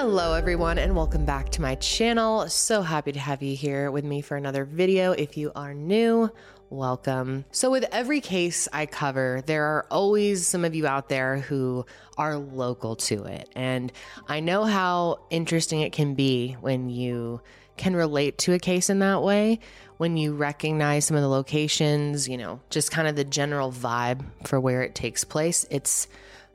[0.00, 2.48] Hello, everyone, and welcome back to my channel.
[2.48, 5.10] So happy to have you here with me for another video.
[5.10, 6.30] If you are new,
[6.70, 7.44] welcome.
[7.50, 11.84] So, with every case I cover, there are always some of you out there who
[12.16, 13.48] are local to it.
[13.56, 13.90] And
[14.28, 17.40] I know how interesting it can be when you
[17.76, 19.58] can relate to a case in that way,
[19.96, 24.24] when you recognize some of the locations, you know, just kind of the general vibe
[24.46, 25.66] for where it takes place.
[25.72, 26.06] It's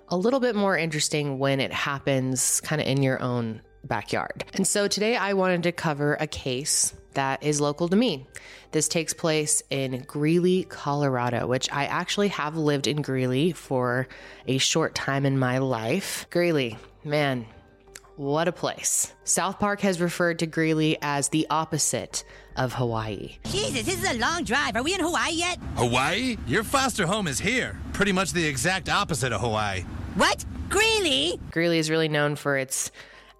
[0.09, 4.45] a little bit more interesting when it happens kind of in your own backyard.
[4.53, 8.27] And so today I wanted to cover a case that is local to me.
[8.71, 14.07] This takes place in Greeley, Colorado, which I actually have lived in Greeley for
[14.47, 16.25] a short time in my life.
[16.31, 17.45] Greeley, man,
[18.23, 19.13] what a place.
[19.25, 22.23] South Park has referred to Greeley as the opposite
[22.55, 23.37] of Hawaii.
[23.45, 24.77] Jesus, this is a long drive.
[24.77, 25.59] Are we in Hawaii yet?
[25.75, 26.37] Hawaii?
[26.47, 27.77] Your foster home is here.
[27.91, 29.81] Pretty much the exact opposite of Hawaii.
[30.15, 30.45] What?
[30.69, 31.37] Greeley?
[31.51, 32.91] Greeley is really known for its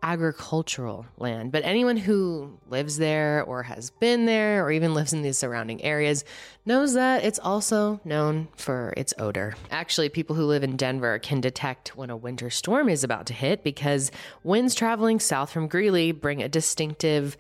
[0.03, 5.21] agricultural land, but anyone who lives there or has been there or even lives in
[5.21, 6.25] the surrounding areas
[6.65, 9.55] knows that it's also known for its odor.
[9.71, 13.33] Actually, people who live in Denver can detect when a winter storm is about to
[13.33, 14.11] hit because
[14.43, 17.37] winds traveling south from Greeley bring a distinctive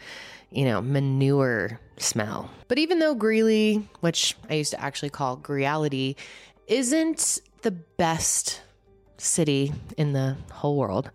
[0.53, 2.51] you know, manure smell.
[2.67, 6.15] But even though Greeley, which I used to actually call Greality,
[6.67, 8.61] isn't the best
[9.17, 11.09] city in the whole world,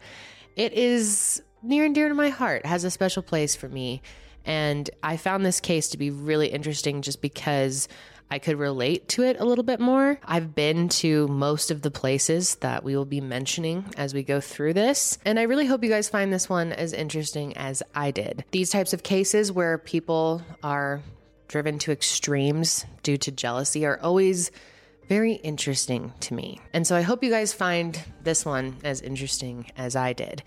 [0.58, 4.02] it is near and dear to my heart, has a special place for me.
[4.44, 7.88] And I found this case to be really interesting just because
[8.30, 10.18] I could relate to it a little bit more.
[10.24, 14.40] I've been to most of the places that we will be mentioning as we go
[14.40, 18.10] through this, and I really hope you guys find this one as interesting as I
[18.10, 18.44] did.
[18.50, 21.02] These types of cases where people are
[21.46, 24.50] driven to extremes due to jealousy are always
[25.08, 26.60] very interesting to me.
[26.72, 30.42] And so I hope you guys find this one as interesting as I did.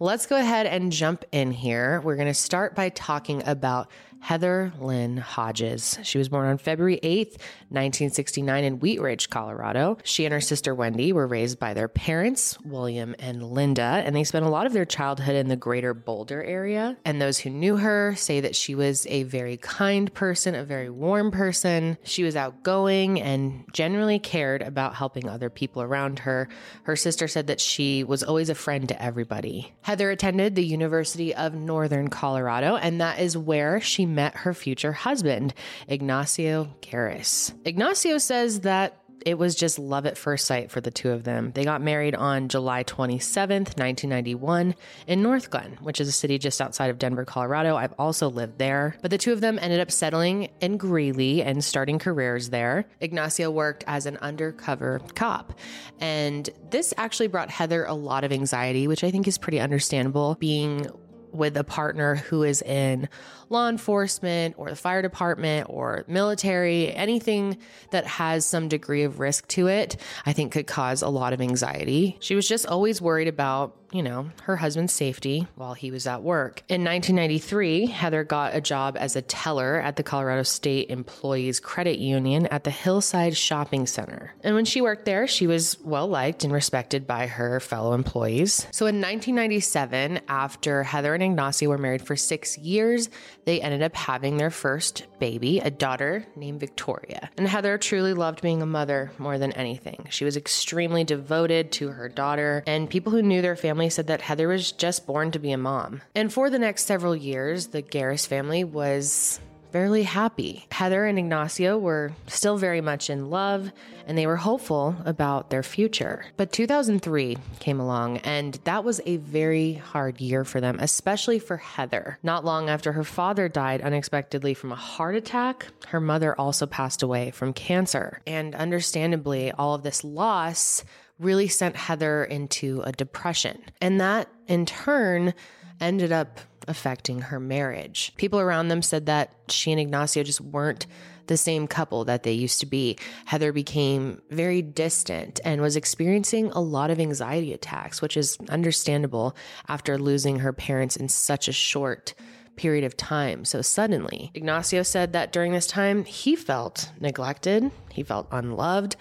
[0.00, 2.00] Let's go ahead and jump in here.
[2.00, 3.88] We're going to start by talking about
[4.20, 5.98] Heather Lynn Hodges.
[6.02, 9.98] She was born on February 8th, 1969, in Wheat Ridge, Colorado.
[10.04, 14.24] She and her sister Wendy were raised by their parents, William and Linda, and they
[14.24, 16.96] spent a lot of their childhood in the greater Boulder area.
[17.04, 20.90] And those who knew her say that she was a very kind person, a very
[20.90, 21.98] warm person.
[22.04, 26.48] She was outgoing and generally cared about helping other people around her.
[26.84, 29.72] Her sister said that she was always a friend to everybody.
[29.80, 34.92] Heather attended the University of Northern Colorado, and that is where she met her future
[34.92, 35.54] husband,
[35.88, 37.52] Ignacio Garraus.
[37.64, 41.52] Ignacio says that it was just love at first sight for the two of them.
[41.52, 44.74] They got married on July 27th, 1991,
[45.06, 47.76] in Northglenn, which is a city just outside of Denver, Colorado.
[47.76, 48.96] I've also lived there.
[49.02, 52.86] But the two of them ended up settling in Greeley and starting careers there.
[53.00, 55.52] Ignacio worked as an undercover cop.
[56.00, 60.36] And this actually brought Heather a lot of anxiety, which I think is pretty understandable,
[60.40, 60.86] being
[61.32, 63.08] with a partner who is in
[63.50, 67.58] law enforcement or the fire department or military, anything
[67.90, 71.40] that has some degree of risk to it, I think could cause a lot of
[71.40, 72.16] anxiety.
[72.20, 76.22] She was just always worried about, you know, her husband's safety while he was at
[76.22, 76.62] work.
[76.68, 81.98] In 1993, Heather got a job as a teller at the Colorado State Employees Credit
[81.98, 84.32] Union at the Hillside Shopping Center.
[84.44, 88.68] And when she worked there, she was well liked and respected by her fellow employees.
[88.70, 93.10] So in 1997, after Heather and Ignacio were married for six years,
[93.44, 97.30] they ended up having their first baby, a daughter named Victoria.
[97.36, 100.06] And Heather truly loved being a mother more than anything.
[100.10, 104.20] She was extremely devoted to her daughter, and people who knew their family said that
[104.20, 106.02] Heather was just born to be a mom.
[106.14, 109.40] And for the next several years, the Garraus family was
[109.72, 110.66] fairly happy.
[110.72, 113.72] Heather and Ignacio were still very much in love
[114.06, 116.24] and they were hopeful about their future.
[116.36, 121.56] But 2003 came along and that was a very hard year for them, especially for
[121.56, 122.18] Heather.
[122.22, 127.02] Not long after her father died unexpectedly from a heart attack, her mother also passed
[127.02, 128.20] away from cancer.
[128.26, 130.84] And understandably, all of this loss
[131.20, 133.62] really sent Heather into a depression.
[133.80, 135.34] And that in turn
[135.80, 138.12] ended up affecting her marriage.
[138.16, 140.86] People around them said that she and Ignacio just weren't
[141.26, 142.98] the same couple that they used to be.
[143.24, 149.36] Heather became very distant and was experiencing a lot of anxiety attacks, which is understandable
[149.68, 152.14] after losing her parents in such a short
[152.56, 154.30] period of time so suddenly.
[154.34, 158.96] Ignacio said that during this time, he felt neglected, he felt unloved,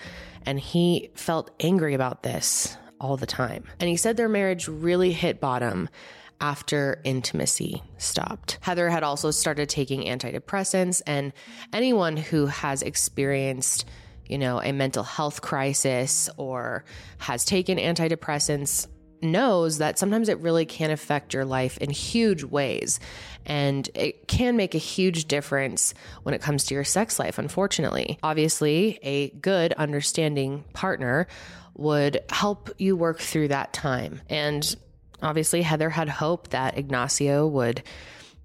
[0.45, 3.65] and he felt angry about this all the time.
[3.79, 5.89] And he said their marriage really hit bottom
[6.41, 8.57] after intimacy stopped.
[8.61, 11.33] Heather had also started taking antidepressants, and
[11.73, 13.85] anyone who has experienced
[14.29, 16.85] you know, a mental health crisis or
[17.17, 18.87] has taken antidepressants
[19.21, 22.99] knows that sometimes it really can affect your life in huge ways.
[23.45, 25.93] And it can make a huge difference
[26.23, 28.19] when it comes to your sex life, unfortunately.
[28.23, 31.27] Obviously, a good, understanding partner
[31.75, 34.21] would help you work through that time.
[34.29, 34.75] And
[35.21, 37.83] obviously, Heather had hope that Ignacio would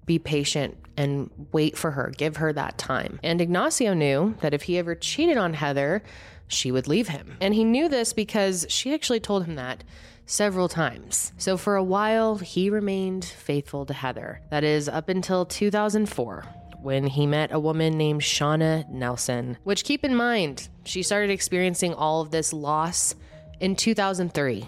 [0.05, 3.19] be patient and wait for her, give her that time.
[3.23, 6.03] And Ignacio knew that if he ever cheated on Heather,
[6.47, 7.37] she would leave him.
[7.41, 9.83] And he knew this because she actually told him that
[10.25, 11.33] several times.
[11.37, 14.41] So for a while, he remained faithful to Heather.
[14.49, 16.45] That is up until 2004
[16.81, 21.95] when he met a woman named Shauna Nelson, which keep in mind, she started experiencing
[21.95, 23.15] all of this loss
[23.59, 24.65] in 2003.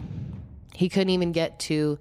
[0.78, 1.98] He couldn't even get to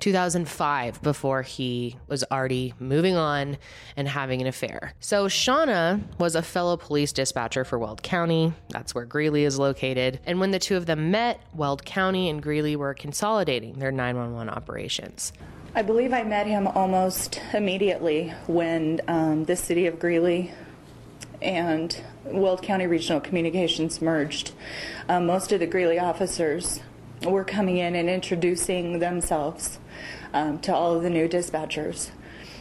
[0.00, 3.58] 2005 before he was already moving on
[3.98, 4.94] and having an affair.
[4.98, 8.54] So Shauna was a fellow police dispatcher for Weld County.
[8.70, 10.20] That's where Greeley is located.
[10.24, 14.48] And when the two of them met, Weld County and Greeley were consolidating their 911
[14.48, 15.34] operations.
[15.74, 20.50] I believe I met him almost immediately when um, the city of Greeley
[21.42, 24.52] and Weld County Regional Communications merged.
[25.10, 26.80] Um, most of the Greeley officers
[27.32, 29.78] were coming in and introducing themselves
[30.32, 32.10] um, to all of the new dispatchers.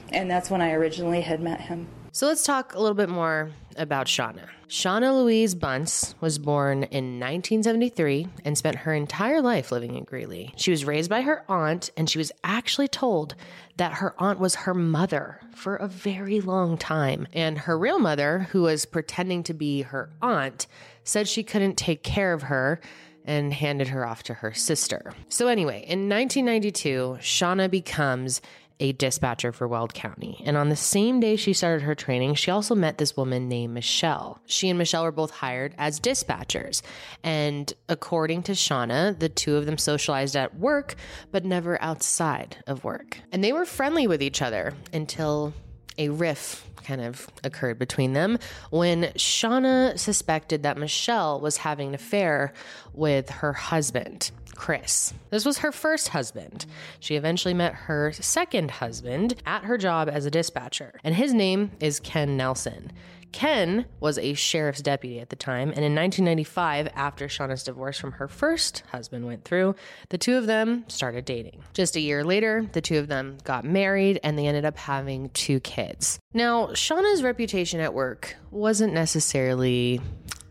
[0.10, 1.88] And that's when I originally had met him.
[2.12, 4.48] So let's talk a little bit more about Shauna.
[4.70, 10.54] Shauna Louise Bunce was born in 1973 and spent her entire life living in Greeley.
[10.56, 13.36] She was raised by her aunt, and she was actually told
[13.78, 17.28] that her aunt was her mother for a very long time.
[17.34, 20.68] And her real mother, who was pretending to be her aunt,
[21.04, 22.80] said she couldn't take care of her
[23.26, 25.14] and handed her off to her sister.
[25.30, 28.42] So, anyway, in 1992, Shauna becomes
[28.80, 30.42] a dispatcher for Weld County.
[30.46, 33.74] And on the same day she started her training, she also met this woman named
[33.74, 34.40] Michelle.
[34.46, 36.82] She and Michelle were both hired as dispatchers.
[37.24, 40.96] And according to Shauna, the two of them socialized at work,
[41.32, 43.20] but never outside of work.
[43.32, 45.54] And they were friendly with each other until
[45.98, 48.38] a riff kind of occurred between them
[48.70, 52.54] when Shauna suspected that Michelle was having an affair
[52.94, 54.32] with her husband.
[54.56, 55.14] Chris.
[55.32, 56.68] This was her first husband.
[57.00, 61.72] She eventually met her second husband at her job as a dispatcher, and his name
[61.80, 62.92] is Ken Nelson.
[63.34, 68.14] Ken was a sheriff's deputy at the time, and in 1995, after Shauna's divorce from
[68.14, 69.76] her first husband went through,
[70.10, 71.62] the two of them started dating.
[71.74, 75.30] Just a year later, the two of them got married and they ended up having
[75.32, 76.20] two kids.
[76.34, 80.00] Now, Shauna's reputation at work wasn't necessarily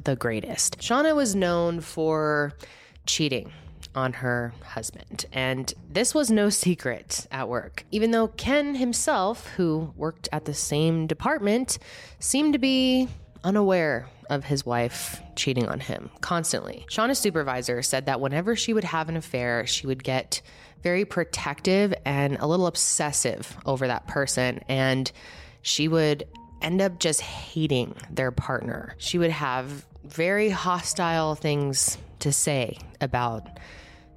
[0.05, 0.78] the greatest.
[0.78, 2.52] Shauna was known for
[3.06, 3.52] cheating
[3.94, 5.27] on her husband.
[5.33, 10.55] And this was no secret at work, even though Ken himself, who worked at the
[10.55, 11.79] same department,
[12.19, 13.09] seemed to be
[13.44, 16.87] unaware of his wife cheating on him constantly.
[16.89, 20.41] Shauna's supervisor said that whenever she would have an affair, she would get
[20.83, 24.61] very protective and a little obsessive over that person.
[24.69, 25.11] And
[25.61, 26.27] she would
[26.61, 28.95] end up just hating their partner.
[28.99, 33.59] She would have very hostile things to say about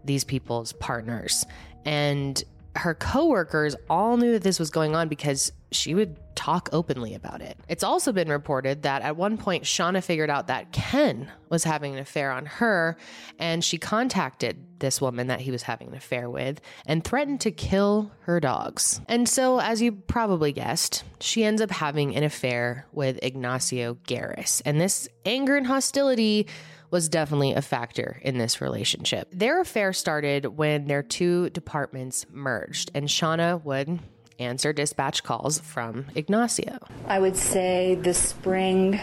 [0.06, 1.46] these people's partners.
[1.86, 2.44] And
[2.76, 7.42] her coworkers all knew that this was going on because she would talk openly about
[7.42, 7.58] it.
[7.70, 11.94] It's also been reported that at one point Shauna figured out that Ken was having
[11.94, 12.98] an affair on her
[13.40, 17.52] and she contacted this woman that he was having an affair with and threatened to
[17.52, 19.00] kill her dogs.
[19.08, 24.62] And so as you probably guessed, she ends up having an affair with Ignacio Garraus.
[24.66, 26.48] And this anger and hostility
[26.96, 29.28] was definitely a factor in this relationship.
[29.30, 34.00] Their affair started when their two departments merged, and Shauna would
[34.40, 36.80] answer dispatch calls from Ignacio.
[37.06, 38.98] I would say the spring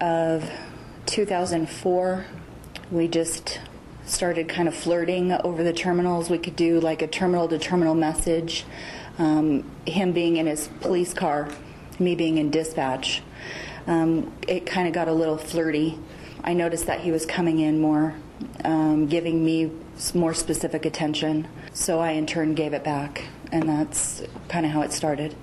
[0.00, 0.50] of
[1.06, 2.26] 2004,
[2.90, 3.60] we just
[4.04, 6.28] started kind of flirting over the terminals.
[6.28, 8.64] We could do like a terminal to terminal message,
[9.16, 11.48] um, him being in his police car,
[12.00, 13.22] me being in dispatch.
[13.86, 16.00] Um, it kind of got a little flirty.
[16.44, 18.14] I noticed that he was coming in more,
[18.64, 19.72] um, giving me
[20.14, 21.48] more specific attention.
[21.72, 23.24] So I, in turn, gave it back.
[23.52, 25.34] And that's kind of how it started.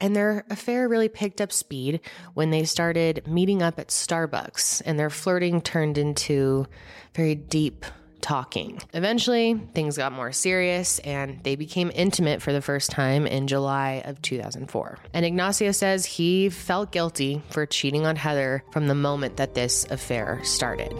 [0.00, 2.00] And their affair really picked up speed
[2.34, 6.66] when they started meeting up at Starbucks, and their flirting turned into
[7.14, 7.86] very deep
[8.22, 8.80] talking.
[8.94, 14.02] Eventually, things got more serious and they became intimate for the first time in July
[14.04, 14.98] of 2004.
[15.12, 19.84] And Ignacio says he felt guilty for cheating on Heather from the moment that this
[19.90, 20.94] affair started.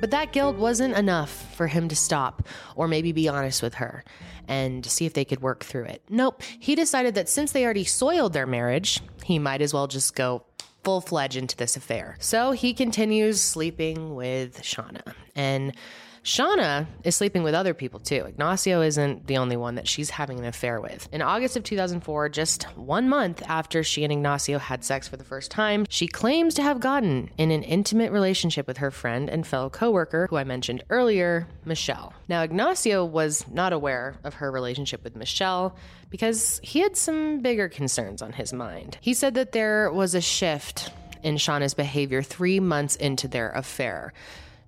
[0.00, 4.02] But that guilt wasn't enough for him to stop or maybe be honest with her
[4.48, 6.02] and see if they could work through it.
[6.08, 10.14] Nope, he decided that since they already soiled their marriage, he might as well just
[10.14, 10.44] go
[10.82, 12.16] full fledged into this affair.
[12.20, 15.14] So he continues sleeping with Shauna.
[15.34, 15.74] And
[16.22, 18.26] Shauna is sleeping with other people too.
[18.26, 21.08] Ignacio isn't the only one that she's having an affair with.
[21.12, 25.24] In August of 2004, just one month after she and Ignacio had sex for the
[25.24, 29.46] first time, she claims to have gotten in an intimate relationship with her friend and
[29.46, 32.12] fellow coworker, who I mentioned earlier, Michelle.
[32.28, 35.74] Now, Ignacio was not aware of her relationship with Michelle
[36.10, 38.98] because he had some bigger concerns on his mind.
[39.00, 44.12] He said that there was a shift in Shauna's behavior three months into their affair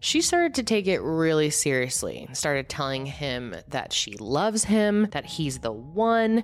[0.03, 5.25] she started to take it really seriously, started telling him that she loves him, that
[5.25, 6.43] he's the one,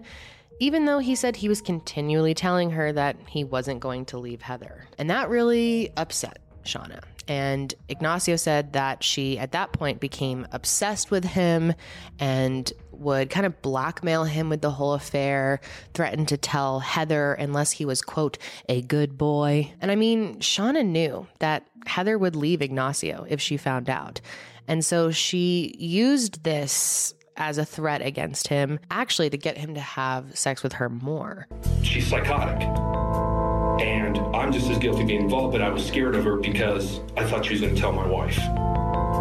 [0.60, 4.42] even though he said he was continually telling her that he wasn't going to leave
[4.42, 4.86] Heather.
[4.96, 6.38] And that really upset
[6.68, 7.02] Shauna.
[7.26, 11.74] And Ignacio said that she, at that point, became obsessed with him
[12.18, 15.60] and would kind of blackmail him with the whole affair,
[15.94, 19.72] threatened to tell Heather unless he was, quote, a good boy.
[19.80, 24.20] And I mean, Shauna knew that Heather would leave Ignacio if she found out.
[24.66, 29.80] And so she used this as a threat against him, actually, to get him to
[29.80, 31.46] have sex with her more.
[31.82, 32.68] She's psychotic.
[33.80, 37.00] And I'm just as guilty of being involved, but I was scared of her because
[37.16, 38.34] I thought she was going to tell my wife.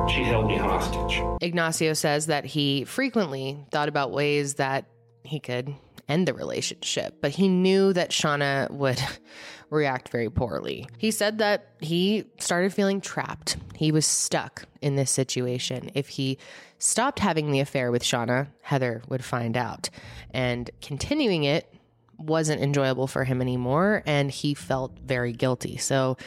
[0.10, 1.22] She held me hostage.
[1.42, 4.86] Ignacio says that he frequently thought about ways that
[5.24, 5.76] he could
[6.10, 9.00] end the relationship, but he knew that Shauna would
[9.70, 10.88] react very poorly.
[10.98, 13.58] He said that he started feeling trapped.
[13.76, 15.92] He was stuck in this situation.
[15.94, 16.38] If he
[16.80, 19.90] stopped having the affair with Shauna, Heather would find out.
[20.32, 21.72] And continuing it
[22.18, 25.78] wasn't enjoyable for him anymore, and he felt very guilty.
[25.78, 26.18] So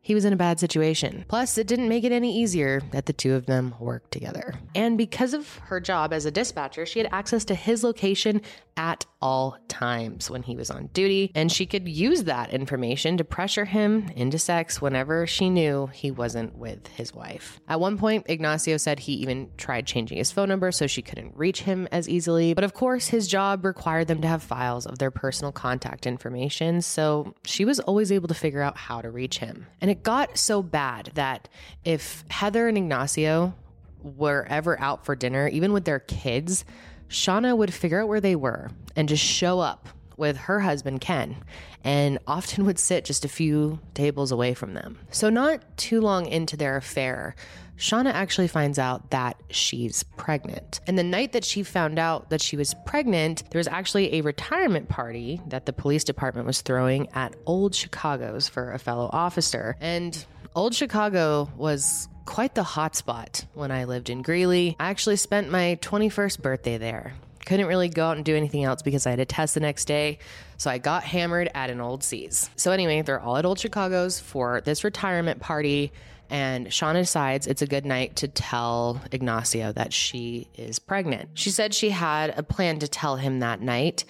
[0.00, 1.24] he was in a bad situation.
[1.28, 4.54] Plus, it didn't make it any easier that the two of them worked together.
[4.74, 8.42] And because of her job as a dispatcher, she had access to his location
[8.76, 13.24] at all times when he was on duty, and she could use that information to
[13.24, 17.60] pressure him into sex whenever she knew he wasn't with his wife.
[17.68, 21.36] At one point, Ignacio said he even tried changing his phone number so she couldn't
[21.36, 24.98] reach him as easily, but of course, his job required them to have files of
[24.98, 29.38] their personal contact information, so she was always able to figure out how to reach
[29.38, 29.66] him.
[29.82, 31.48] And it got so bad that
[31.84, 33.54] if Heather and Ignacio
[34.02, 36.64] were ever out for dinner, even with their kids,
[37.08, 41.36] Shauna would figure out where they were and just show up with her husband, Ken,
[41.82, 44.98] and often would sit just a few tables away from them.
[45.10, 47.34] So, not too long into their affair,
[47.80, 50.80] Shauna actually finds out that she's pregnant.
[50.86, 54.20] And the night that she found out that she was pregnant, there was actually a
[54.20, 59.76] retirement party that the police department was throwing at Old Chicago's for a fellow officer.
[59.80, 64.76] And Old Chicago was quite the hotspot when I lived in Greeley.
[64.78, 67.14] I actually spent my 21st birthday there.
[67.46, 69.86] Couldn't really go out and do anything else because I had a test the next
[69.86, 70.18] day.
[70.58, 72.50] So I got hammered at an old C's.
[72.56, 75.92] So anyway, they're all at Old Chicago's for this retirement party.
[76.30, 81.30] And Shauna decides it's a good night to tell Ignacio that she is pregnant.
[81.34, 84.04] She said she had a plan to tell him that night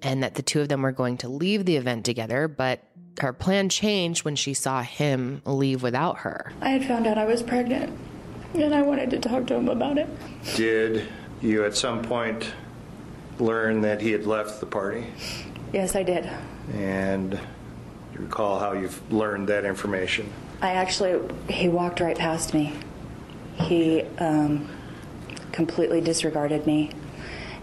[0.00, 2.84] and that the two of them were going to leave the event together, but
[3.20, 6.52] her plan changed when she saw him leave without her.
[6.60, 7.96] I had found out I was pregnant,
[8.54, 10.08] and I wanted to talk to him about it.
[10.56, 11.08] Did
[11.40, 12.52] you at some point
[13.38, 15.06] learn that he had left the party?
[15.72, 16.28] Yes, I did.
[16.74, 17.32] And
[18.12, 20.30] you recall how you've learned that information?
[20.60, 22.74] I actually, he walked right past me.
[23.56, 24.68] He um,
[25.52, 26.90] completely disregarded me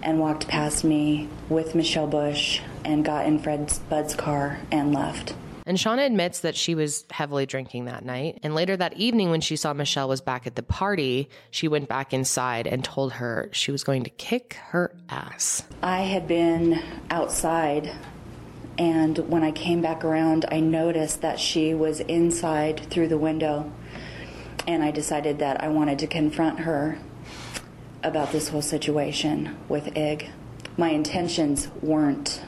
[0.01, 5.33] and walked past me with Michelle Bush and got in Fred's Bud's car and left.
[5.65, 8.39] And Shauna admits that she was heavily drinking that night.
[8.41, 11.87] And later that evening, when she saw Michelle was back at the party, she went
[11.87, 15.63] back inside and told her she was going to kick her ass.
[15.83, 16.81] I had been
[17.11, 17.91] outside,
[18.77, 23.71] and when I came back around, I noticed that she was inside through the window.
[24.67, 26.99] And I decided that I wanted to confront her
[28.03, 30.29] about this whole situation with Ig.
[30.77, 32.41] My intentions weren't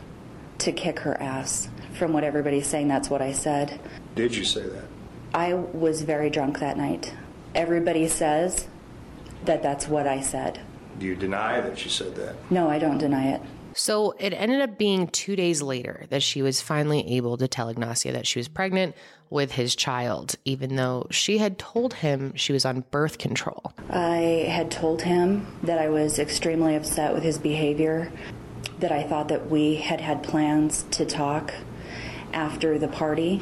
[0.60, 1.70] to kick her ass.
[1.94, 3.80] From what everybody's saying, that's what I said.
[4.16, 4.86] Did you say that?
[5.34, 7.14] I was very drunk that night.
[7.54, 8.68] Everybody says
[9.46, 10.62] that that's what I said.
[11.00, 12.36] Do you deny that you said that?
[12.52, 13.42] No, I don't deny it.
[13.76, 17.70] So it ended up being two days later that she was finally able to tell
[17.70, 18.96] Ignacio that she was pregnant
[19.30, 23.74] with his child, even though she had told him she was on birth control.
[23.90, 28.12] I had told him that I was extremely upset with his behavior,
[28.80, 31.54] that I thought that we had had plans to talk
[32.32, 33.42] after the party,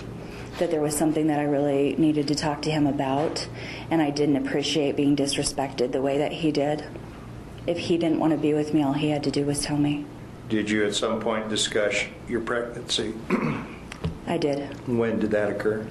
[0.59, 3.47] that there was something that I really needed to talk to him about,
[3.89, 6.85] and I didn't appreciate being disrespected the way that he did.
[7.67, 9.77] If he didn't want to be with me, all he had to do was tell
[9.77, 10.05] me.
[10.51, 13.13] Did you at some point discuss your pregnancy
[14.27, 14.85] I did.
[14.85, 15.87] When did that occur?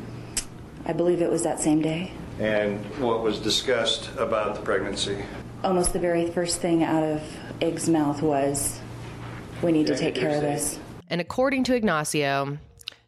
[0.85, 2.13] I believe it was that same day.
[2.39, 5.25] And what was discussed about the pregnancy?
[5.65, 7.23] Almost the very first thing out of
[7.63, 8.79] Ig's mouth was,
[9.63, 10.79] We need to take care of this.
[11.09, 12.59] And according to Ignacio,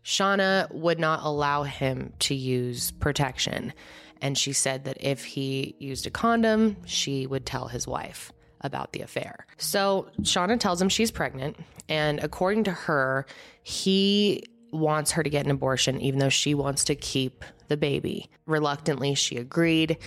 [0.03, 3.75] Shauna would not allow him to use protection.
[4.23, 8.33] And she said that if he used a condom, she would tell his wife
[8.63, 9.47] about the affair.
[9.57, 11.57] So Shauna tells him she's pregnant.
[11.89, 13.27] And according to her,
[13.63, 18.31] he wants her to get an abortion, even though she wants to keep the baby.
[18.47, 19.99] Reluctantly, she agreed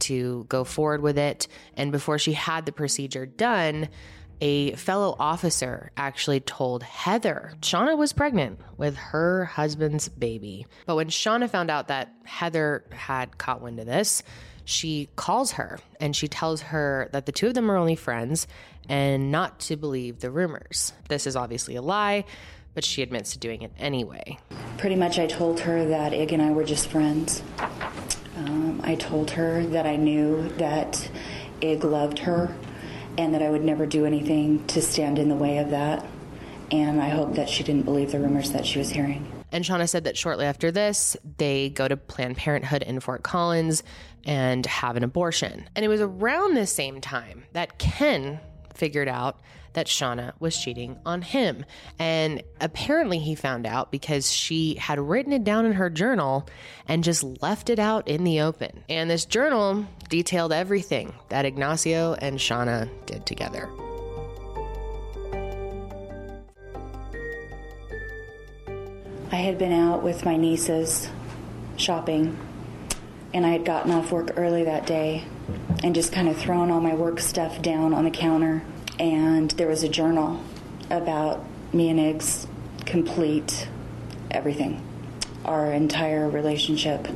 [0.00, 1.46] to go forward with it.
[1.76, 3.88] And before she had the procedure done,
[4.40, 10.66] a fellow officer actually told Heather Shauna was pregnant with her husband's baby.
[10.86, 14.22] But when Shauna found out that Heather had caught wind of this,
[14.64, 18.46] she calls her and she tells her that the two of them are only friends
[18.88, 20.92] and not to believe the rumors.
[21.08, 22.24] This is obviously a lie,
[22.74, 24.38] but she admits to doing it anyway.
[24.78, 27.42] Pretty much, I told her that Ig and I were just friends.
[28.36, 31.08] Um, I told her that I knew that
[31.60, 32.54] Ig loved her
[33.16, 36.04] and that I would never do anything to stand in the way of that.
[36.70, 39.30] And I hope that she didn't believe the rumors that she was hearing.
[39.54, 43.84] And Shauna said that shortly after this, they go to Planned Parenthood in Fort Collins
[44.24, 45.70] and have an abortion.
[45.76, 48.40] And it was around this same time that Ken
[48.74, 49.38] figured out
[49.74, 51.64] that Shauna was cheating on him.
[52.00, 56.48] And apparently he found out because she had written it down in her journal
[56.88, 58.82] and just left it out in the open.
[58.88, 63.70] And this journal detailed everything that Ignacio and Shauna did together.
[69.34, 71.10] I had been out with my nieces
[71.76, 72.38] shopping,
[73.34, 75.24] and I had gotten off work early that day
[75.82, 78.62] and just kind of thrown all my work stuff down on the counter.
[79.00, 80.40] And there was a journal
[80.88, 82.46] about me and Ig's
[82.86, 83.66] complete
[84.30, 84.80] everything,
[85.44, 87.08] our entire relationship.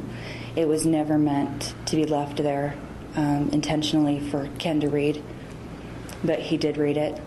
[0.56, 2.74] It was never meant to be left there
[3.14, 5.22] um, intentionally for Ken to read,
[6.24, 7.22] but he did read it,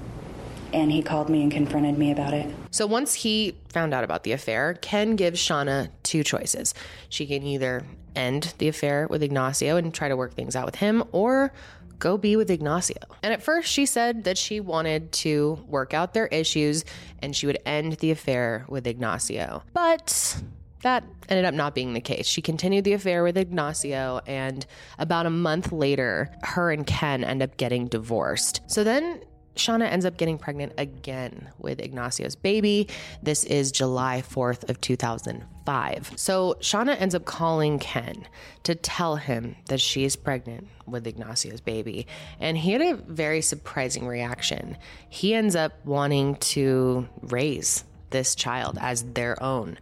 [0.73, 2.53] and he called me and confronted me about it.
[2.71, 6.73] So once he found out about the affair, Ken gives Shauna two choices.
[7.09, 7.83] She can either
[8.15, 11.53] end the affair with Ignacio and try to work things out with him, or
[11.99, 12.97] go be with Ignacio.
[13.23, 16.83] And at first, she said that she wanted to work out their issues
[17.19, 19.63] and she would end the affair with Ignacio.
[19.73, 20.41] But
[20.81, 22.25] that ended up not being the case.
[22.25, 24.65] She continued the affair with Ignacio, and
[24.97, 28.61] about a month later, her and Ken end up getting divorced.
[28.67, 29.21] So then
[29.55, 32.87] Shauna ends up getting pregnant again with Ignacio's baby.
[33.21, 36.13] This is July 4th of 2005.
[36.15, 38.27] So Shauna ends up calling Ken
[38.63, 42.07] to tell him that she is pregnant with Ignacio's baby.
[42.39, 44.77] And he had a very surprising reaction.
[45.09, 49.77] He ends up wanting to raise this child as their own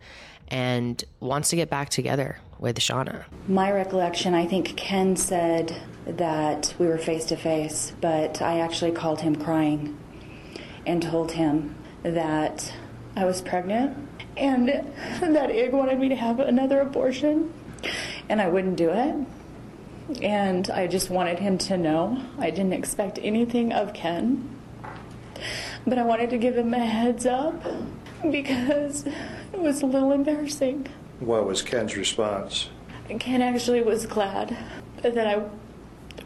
[0.49, 3.25] and wants to get back together with Shauna.
[3.47, 8.91] My recollection, I think Ken said that we were face to face, but I actually
[8.91, 9.97] called him crying
[10.85, 12.73] and told him that
[13.15, 13.97] I was pregnant
[14.37, 14.67] and
[15.21, 17.53] that Ig wanted me to have another abortion
[18.27, 19.15] and I wouldn't do it.
[20.23, 22.23] And I just wanted him to know.
[22.39, 24.49] I didn't expect anything of Ken,
[25.85, 27.61] but I wanted to give him a heads up
[28.31, 30.87] because it was a little embarrassing.
[31.19, 32.69] What was Ken's response?
[33.19, 34.55] Ken actually was glad
[35.01, 35.43] that I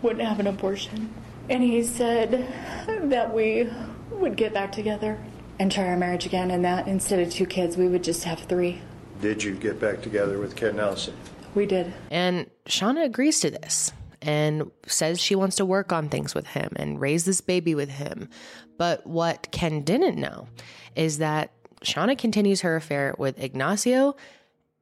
[0.02, 1.14] wouldn't have an abortion.
[1.50, 2.48] And he said
[2.88, 3.70] that we
[4.12, 5.18] would get back together
[5.60, 8.40] and try our marriage again, and that instead of two kids, we would just have
[8.40, 8.82] three.
[9.22, 11.16] Did you get back together with Ken Nelson?
[11.56, 11.94] We did.
[12.10, 16.72] And Shauna agrees to this and says she wants to work on things with him
[16.76, 18.30] and raise this baby with him.
[18.78, 20.48] But what Ken didn't know
[20.96, 21.52] is that
[21.84, 24.16] Shauna continues her affair with Ignacio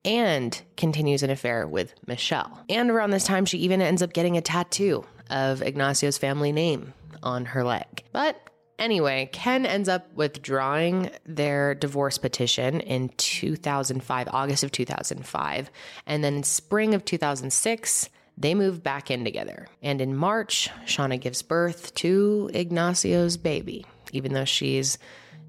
[0.04, 2.64] and continues an affair with Michelle.
[2.70, 6.94] And around this time, she even ends up getting a tattoo of Ignacio's family name
[7.24, 8.04] on her leg.
[8.12, 8.38] But
[8.80, 15.70] anyway, Ken ends up withdrawing their divorce petition in 2005, August of 2005.
[16.06, 19.68] And then in spring of 2006, they move back in together.
[19.82, 24.98] And in March, Shauna gives birth to Ignacio's baby, even though she's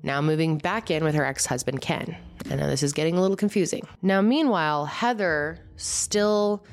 [0.03, 2.17] now moving back in with her ex husband, Ken.
[2.51, 3.87] I know this is getting a little confusing.
[4.03, 6.65] Now, meanwhile, Heather still,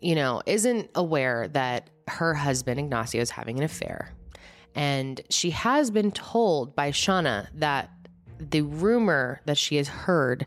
[0.00, 4.12] you know, isn't aware that her husband, Ignacio, is having an affair.
[4.74, 7.90] And she has been told by Shauna that
[8.38, 10.46] the rumor that she has heard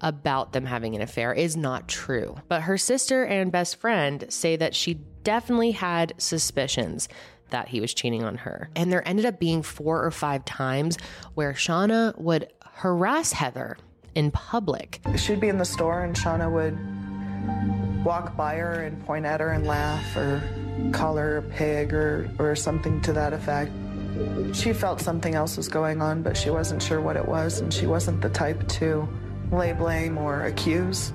[0.00, 2.36] about them having an affair is not true.
[2.48, 7.08] But her sister and best friend say that she definitely had suspicions
[7.50, 8.70] that he was cheating on her.
[8.76, 10.98] And there ended up being four or five times
[11.34, 13.78] where Shauna would harass Heather
[14.14, 15.00] in public.
[15.16, 19.50] She'd be in the store and Shauna would walk by her and point at her
[19.52, 20.42] and laugh or
[20.92, 23.72] call her a pig or, or something to that effect.
[24.54, 27.72] She felt something else was going on, but she wasn't sure what it was, and
[27.72, 29.08] she wasn't the type to
[29.50, 31.14] lay blame or accuse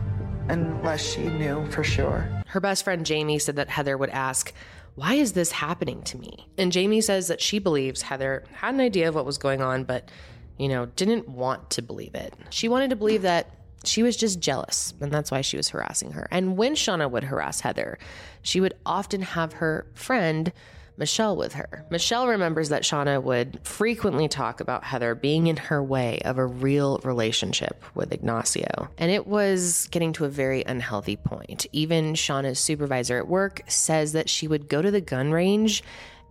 [0.50, 2.28] unless she knew for sure.
[2.48, 4.52] Her best friend Jamie said that Heather would ask,
[4.96, 6.48] Why is this happening to me?
[6.58, 9.84] And Jamie says that she believes Heather had an idea of what was going on,
[9.84, 10.10] but,
[10.58, 12.34] you know, didn't want to believe it.
[12.50, 13.50] She wanted to believe that
[13.84, 16.28] she was just jealous, and that's why she was harassing her.
[16.32, 17.98] And when Shauna would harass Heather,
[18.42, 20.52] she would often have her friend
[20.98, 21.84] Michelle with her.
[21.90, 26.46] Michelle remembers that Shauna would frequently talk about Heather being in her way of a
[26.46, 28.90] real relationship with Ignacio.
[29.00, 31.66] And it was getting to a very unhealthy point.
[31.72, 35.84] Even Shauna's supervisor at work says that she would go to the gun range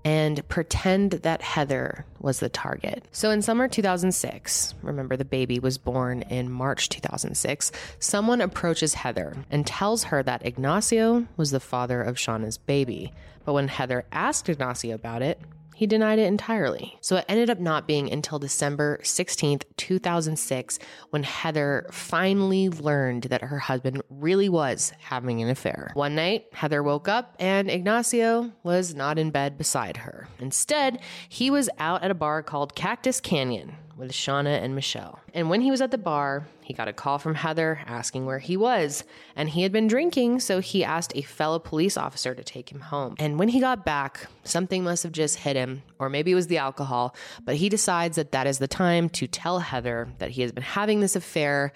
[0.04, 3.04] and pretend that Heather was the target.
[3.12, 9.36] So in summer 2006, remember the baby was born in March 2006, someone approaches Heather
[9.50, 13.12] and tells her that Ignacio was the father of Shauna's baby.
[13.44, 15.40] But when Heather asked Ignacio about it,
[15.80, 16.98] he denied it entirely.
[17.00, 23.40] So it ended up not being until December 16th, 2006, when Heather finally learned that
[23.40, 25.90] her husband really was having an affair.
[25.94, 30.28] One night, Heather woke up and Ignacio was not in bed beside her.
[30.38, 35.20] Instead, he was out at a bar called Cactus Canyon with Shauna and Michelle.
[35.34, 38.38] And when he was at the bar, he got a call from Heather asking where
[38.38, 39.04] he was.
[39.36, 42.80] And he had been drinking, so he asked a fellow police officer to take him
[42.80, 43.14] home.
[43.18, 46.48] And when he got back, something must have just hit him, or maybe it was
[46.48, 50.42] the alcohol, but he decides that that is the time to tell Heather that he
[50.42, 51.72] has been having this affair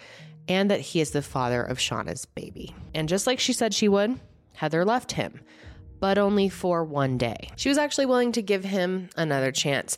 [0.48, 2.74] and that he is the father of Shauna's baby.
[2.94, 4.18] And just like she said she would,
[4.54, 5.40] Heather left him
[6.00, 7.48] but only for one day.
[7.56, 9.96] She was actually willing to give him another chance,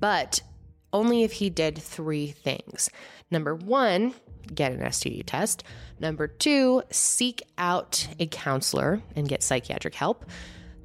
[0.00, 0.42] but
[0.94, 2.88] only if he did three things.
[3.30, 4.14] Number one,
[4.54, 5.64] get an STD test.
[6.00, 10.24] Number two, seek out a counselor and get psychiatric help.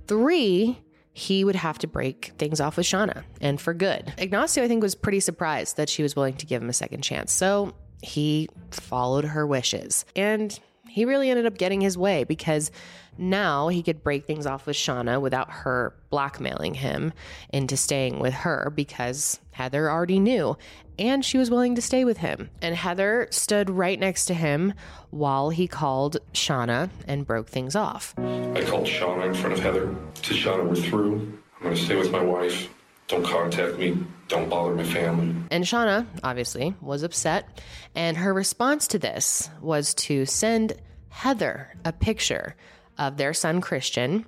[0.07, 0.79] Three,
[1.13, 4.13] he would have to break things off with Shauna and for good.
[4.17, 7.01] Ignacio, I think, was pretty surprised that she was willing to give him a second
[7.01, 7.31] chance.
[7.31, 10.05] So he followed her wishes.
[10.15, 10.57] And
[10.89, 12.71] he really ended up getting his way because
[13.17, 17.13] now he could break things off with Shauna without her blackmailing him
[17.51, 20.57] into staying with her because Heather already knew
[20.97, 22.49] and she was willing to stay with him.
[22.61, 24.73] And Heather stood right next to him
[25.09, 28.13] while he called Shauna and broke things off.
[28.17, 29.95] I called Shauna in front of Heather.
[30.23, 31.39] To Shauna, we're through.
[31.57, 32.69] I'm going to stay with my wife.
[33.07, 33.97] Don't contact me.
[34.29, 35.35] Don't bother my family.
[35.49, 37.61] And Shauna, obviously, was upset.
[37.95, 40.73] And her response to this was to send
[41.09, 42.55] Heather a picture
[42.99, 44.25] of their son Christian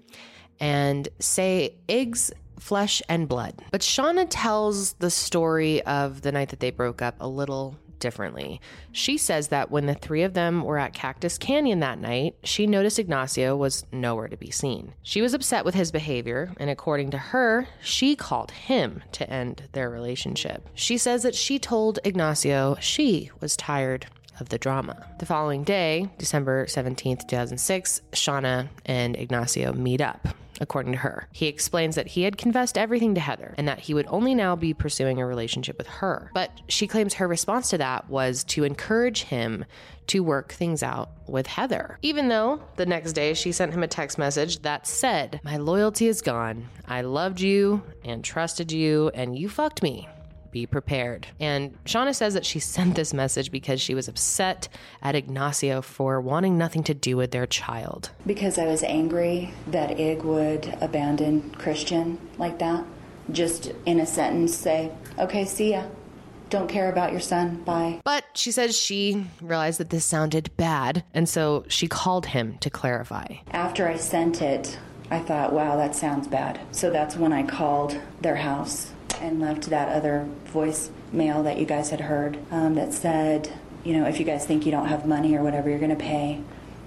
[0.59, 3.53] and say Ig's, flesh, and blood.
[3.71, 8.59] But Shauna tells the story of the night that they broke up a little differently.
[8.91, 12.67] She says that when the three of them were at Cactus Canyon that night, she
[12.67, 14.93] noticed Ignacio was nowhere to be seen.
[15.03, 19.69] She was upset with his behavior, and according to her, she called him to end
[19.71, 20.67] their relationship.
[20.73, 24.07] She says that she told Ignacio she was tired
[24.41, 25.05] of the drama.
[25.19, 30.27] The following day, December 17th, 2006, Shauna and Ignacio meet up.
[30.61, 33.95] According to her, he explains that he had confessed everything to Heather and that he
[33.95, 36.29] would only now be pursuing a relationship with her.
[36.35, 39.65] But she claims her response to that was to encourage him
[40.07, 41.97] to work things out with Heather.
[42.03, 46.07] Even though the next day she sent him a text message that said, My loyalty
[46.07, 46.69] is gone.
[46.87, 50.07] I loved you and trusted you, and you fucked me
[50.51, 51.27] be prepared.
[51.39, 54.67] And Shauna says that she sent this message because she was upset
[55.01, 58.11] at Ignacio for wanting nothing to do with their child.
[58.25, 62.83] Because I was angry that Ig would abandon Christian like that.
[63.31, 65.85] Just in a sentence say, okay, see ya.
[66.49, 67.63] Don't care about your son.
[67.63, 68.01] Bye.
[68.03, 72.69] But she says she realized that this sounded bad, and so she called him to
[72.69, 73.35] clarify.
[73.51, 74.77] After I sent it,
[75.09, 76.59] I thought, wow, that sounds bad.
[76.71, 81.89] So that's when I called their house and left that other voicemail that you guys
[81.89, 83.51] had heard um, that said,
[83.83, 85.95] you know, if you guys think you don't have money or whatever, you're going to
[85.95, 86.41] pay.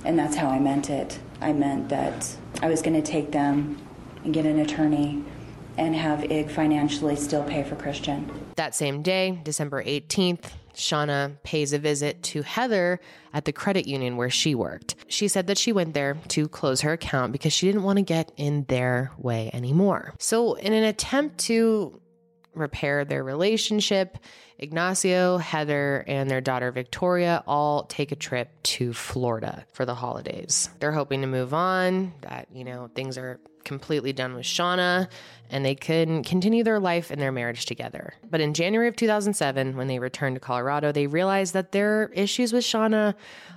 [0.04, 1.18] And that's how I meant it.
[1.40, 3.78] I meant that I was going to take them
[4.22, 5.24] and get an attorney
[5.76, 8.30] and have Ig financially still pay for Christian.
[8.56, 13.00] That same day, December 18th, Shauna pays a visit to Heather
[13.32, 14.94] at the credit union where she worked.
[15.08, 18.02] She said that she went there to close her account because she didn't want to
[18.02, 20.14] get in their way anymore.
[20.18, 22.00] So, in an attempt to
[22.54, 24.18] repair their relationship,
[24.58, 30.70] Ignacio, Heather, and their daughter Victoria all take a trip to Florida for the holidays.
[30.78, 35.08] They're hoping to move on, that, you know, things are completely done with Shauna
[35.50, 38.14] and they couldn't continue their life and their marriage together.
[38.30, 42.52] But in January of 2007, when they returned to Colorado, they realized that their issues
[42.52, 43.14] with Shauna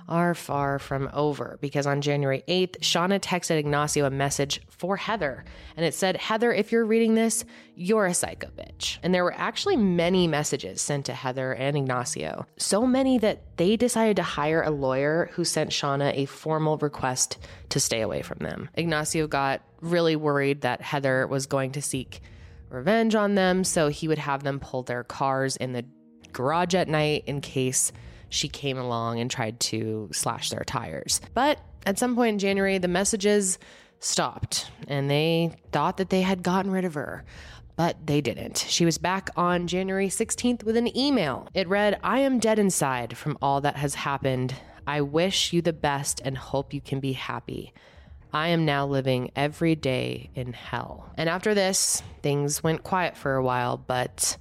[0.08, 5.44] are far from over because on January 8th, Shauna texted Ignacio a message for Heather.
[5.76, 8.98] And it said, Heather, if you're reading this, you're a psycho bitch.
[9.02, 12.46] And there were actually many messages sent to Heather and Ignacio.
[12.56, 17.38] So many that they decided to hire a lawyer who sent Shauna a formal request
[17.68, 18.70] to stay away from them.
[18.74, 22.20] Ignacio got really worried that Heather was going to seek
[22.68, 25.84] revenge on them, so he would have them pull their cars in the
[26.32, 27.92] garage at night in case
[28.28, 31.20] she came along and tried to slash their tires.
[31.34, 33.58] But at some point in January, the messages
[34.00, 37.24] stopped and they thought that they had gotten rid of her.
[37.76, 38.66] But they didn't.
[38.68, 41.48] She was back on January 16th with an email.
[41.54, 44.54] It read, I am dead inside from all that has happened.
[44.84, 47.72] I wish you the best and hope you can be happy.
[48.32, 51.10] I am now living every day in hell.
[51.16, 54.36] And after this, things went quiet for a while, but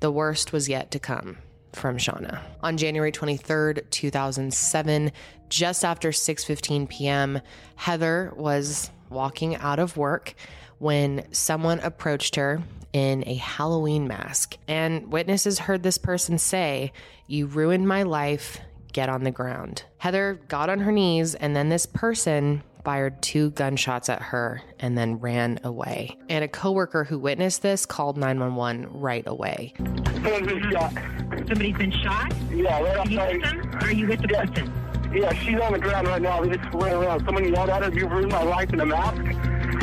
[0.00, 1.38] the worst was yet to come
[1.72, 2.40] from Shauna.
[2.62, 5.12] On January 23rd, 2007,
[5.48, 7.40] just after 6:15 p.m.,
[7.76, 10.34] Heather was walking out of work
[10.78, 14.56] when someone approached her in a Halloween mask.
[14.66, 16.92] And witnesses heard this person say,
[17.26, 18.60] "You ruined my life.
[18.92, 23.50] Get on the ground." Heather got on her knees and then this person fired two
[23.50, 26.16] gunshots at her and then ran away.
[26.30, 29.74] And a coworker who witnessed this called 911 right away.
[29.76, 32.32] Somebody's been shot?
[32.50, 33.78] Yeah, right Are you with them?
[33.82, 34.72] Are you with the person?
[35.14, 36.42] Yeah, she's on the ground right now.
[36.42, 37.26] They just ran around.
[37.26, 39.20] Somebody yelled at her, "You ruined my life" in a mask,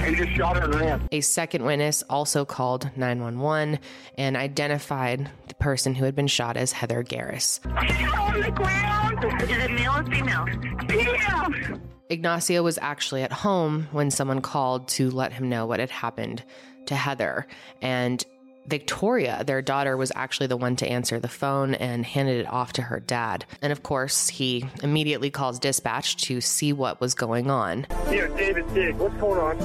[0.01, 1.07] and just shot her and ran.
[1.11, 3.79] A second witness also called 911
[4.17, 7.59] and identified the person who had been shot as Heather Garraus.
[7.65, 9.41] on the ground.
[9.41, 10.45] Is it male or female?
[10.89, 11.77] Yeah.
[12.09, 16.43] Ignacio was actually at home when someone called to let him know what had happened
[16.85, 17.47] to Heather.
[17.81, 18.23] And
[18.67, 22.73] Victoria, their daughter, was actually the one to answer the phone and handed it off
[22.73, 23.45] to her dad.
[23.61, 27.85] And of course, he immediately calls dispatch to see what was going on.
[28.09, 28.95] Here, David Dig.
[28.95, 29.61] What's going on?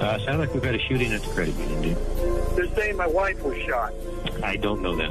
[0.00, 2.56] Uh, sounds like we've got a shooting at the credit union, dude.
[2.56, 3.92] They're saying my wife was shot.
[4.42, 5.10] I don't know that.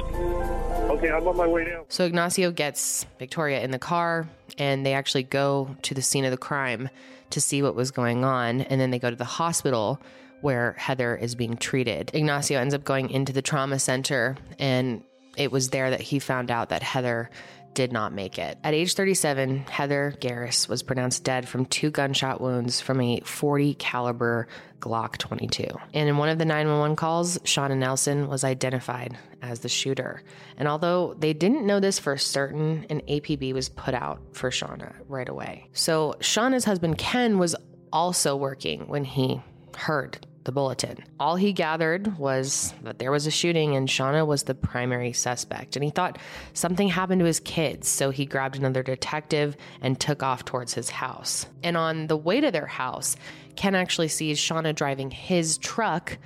[0.90, 1.84] Okay, I'm on my way now.
[1.88, 6.30] So Ignacio gets Victoria in the car and they actually go to the scene of
[6.30, 6.88] the crime
[7.30, 8.62] to see what was going on.
[8.62, 10.00] And then they go to the hospital
[10.40, 12.10] where Heather is being treated.
[12.14, 15.02] Ignacio ends up going into the trauma center and
[15.36, 17.30] it was there that he found out that Heather
[17.76, 18.56] did not make it.
[18.64, 23.74] At age 37, Heather Garraus was pronounced dead from two gunshot wounds from a 40
[23.74, 24.48] caliber
[24.80, 25.66] Glock 22.
[25.92, 30.22] And in one of the 911 calls, Shauna Nelson was identified as the shooter.
[30.56, 34.94] And although they didn't know this for certain, an APB was put out for Shauna
[35.06, 35.68] right away.
[35.74, 37.54] So Shauna's husband Ken was
[37.92, 39.42] also working when he
[39.76, 41.04] heard the bulletin.
[41.18, 45.76] All he gathered was that there was a shooting and Shauna was the primary suspect.
[45.76, 46.18] And he thought
[46.54, 50.88] something happened to his kids, so he grabbed another detective and took off towards his
[50.88, 51.46] house.
[51.64, 53.16] And on the way to their house,
[53.56, 56.16] Ken actually sees Shauna driving his truck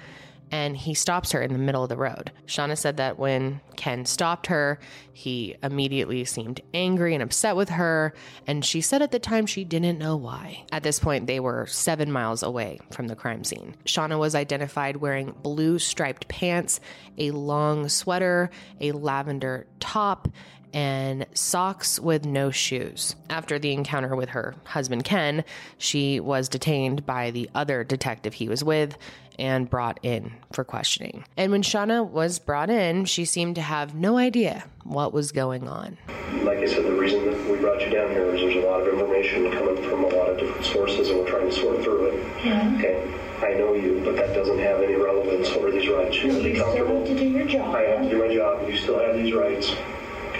[0.50, 2.32] and he stops her in the middle of the road.
[2.46, 4.78] Shauna said that when Ken stopped her,
[5.12, 8.14] he immediately seemed angry and upset with her,
[8.46, 10.64] and she said at the time she didn't know why.
[10.72, 13.74] At this point, they were seven miles away from the crime scene.
[13.84, 16.80] Shauna was identified wearing blue striped pants,
[17.18, 20.28] a long sweater, a lavender top,
[20.72, 23.16] and socks with no shoes.
[23.28, 25.44] After the encounter with her husband Ken,
[25.78, 28.96] she was detained by the other detective he was with
[29.38, 31.24] and brought in for questioning.
[31.36, 35.66] And when Shauna was brought in, she seemed to have no idea what was going
[35.66, 35.96] on.
[36.42, 38.80] Like I said, the reason that we brought you down here is there's a lot
[38.82, 42.06] of information coming from a lot of different sources, and we're trying to sort through
[42.08, 42.44] it.
[42.44, 42.74] Yeah.
[42.76, 43.14] Okay.
[43.42, 46.16] I know you, but that doesn't have any relevance over these rights.
[46.22, 46.98] You You be still comfortable.
[46.98, 47.74] have to do your job.
[47.74, 48.68] I have to do my job.
[48.68, 49.74] You still have these rights.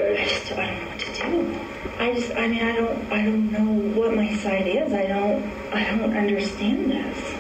[0.03, 1.61] I just I don't know what to do.
[1.99, 4.93] I just I mean I don't I don't know what my side is.
[4.93, 7.35] I don't I don't understand this.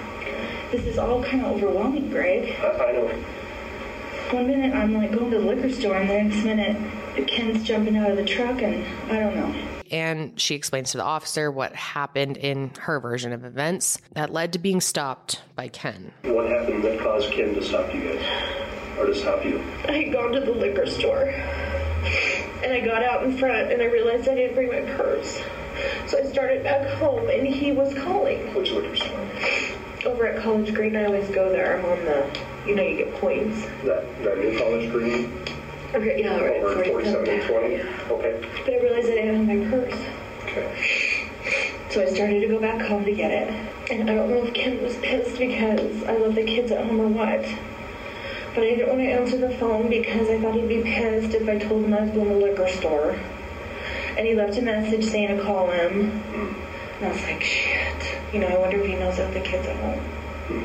[0.70, 2.54] This is all kind of overwhelming, Greg.
[2.60, 3.08] I, I know.
[4.30, 7.96] One minute I'm like going to the liquor store, and the next minute Ken's jumping
[7.96, 9.68] out of the truck, and I don't know.
[9.90, 14.52] And she explains to the officer what happened in her version of events that led
[14.52, 16.12] to being stopped by Ken.
[16.22, 19.60] What happened that caused Ken to stop you guys, or to stop you?
[19.88, 21.24] I had gone to the liquor store,
[22.62, 25.40] and I got out in front, and I realized I didn't bring my purse.
[26.06, 28.54] So I started back home, and he was calling.
[28.54, 29.28] Which liquor store?
[30.04, 31.78] Over at College Green, I always go there.
[31.78, 33.62] I'm on the, you know, you get points.
[33.84, 35.40] That that new college green
[35.92, 36.62] Okay, yeah, right.
[36.62, 37.24] over 47.
[37.24, 37.74] 47 20.
[37.74, 38.12] Yeah.
[38.12, 38.48] Okay.
[38.64, 40.00] But I realized I didn't have my purse.
[40.44, 41.28] Okay.
[41.90, 43.48] So I started to go back home to get it.
[43.90, 47.00] And I don't know if Ken was pissed because I left the kids at home
[47.00, 47.44] or what.
[48.54, 51.48] But I didn't want to answer the phone because I thought he'd be pissed if
[51.48, 53.18] I told him I was going to the liquor store.
[54.16, 56.10] And he left a message saying to call him.
[56.98, 58.18] And I was like, shit.
[58.32, 60.64] You know, I wonder if he knows that the kids at home.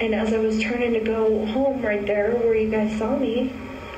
[0.00, 3.52] And as I was turning to go home right there where you guys saw me,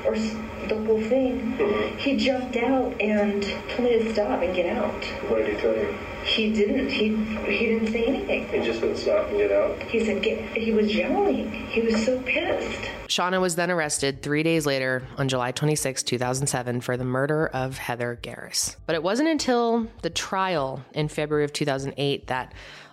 [0.05, 1.57] or the whole thing,
[1.99, 5.05] he jumped out and told me to stop and get out.
[5.29, 5.97] What did he tell you?
[6.29, 6.91] He didn't.
[6.91, 8.49] He he didn't say anything.
[8.49, 9.83] He just said stop and get out.
[9.85, 10.39] He said get.
[10.57, 11.51] He was yelling.
[11.69, 12.91] He was so pissed.
[13.09, 17.79] Shauna was then arrested three days later on July 26, 2007, for the murder of
[17.79, 18.77] Heather Garraus.
[18.85, 22.53] But it wasn't until the trial in February of 2008 that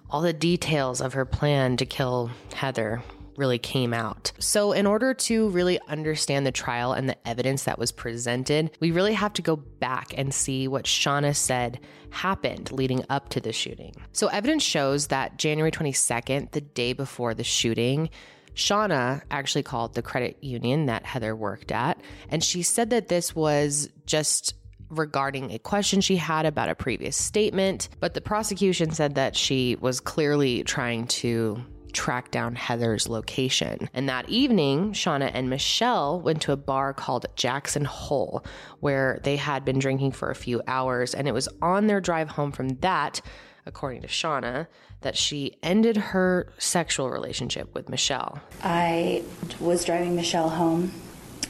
[0.10, 3.04] all the details of her plan to kill Heather
[3.38, 4.32] really came out.
[4.40, 8.92] So, in order to really understand the trial and the evidence that was presented, we
[8.92, 11.80] really have to go back and see what Shauna said
[12.16, 13.94] happened leading up to the shooting.
[14.14, 18.10] So, evidence shows that January 22nd, the day before the shooting,
[18.56, 22.00] Shauna actually called the credit union that Heather worked at,
[22.30, 24.56] and she said that this was just
[24.90, 29.76] regarding a question she had about a previous statement, but the prosecution said that she
[29.82, 31.64] was clearly trying to
[31.96, 33.90] track down Heather's location.
[33.94, 38.46] And that evening, Shauna and Michelle went to a bar called Jackson Hole,
[38.82, 41.16] where they had been drinking for a few hours.
[41.16, 43.22] And it was on their drive home from that,
[43.66, 44.68] according to Shauna,
[45.02, 48.40] that she ended her sexual relationship with Michelle.
[48.62, 49.24] I
[49.60, 50.92] was driving Michelle home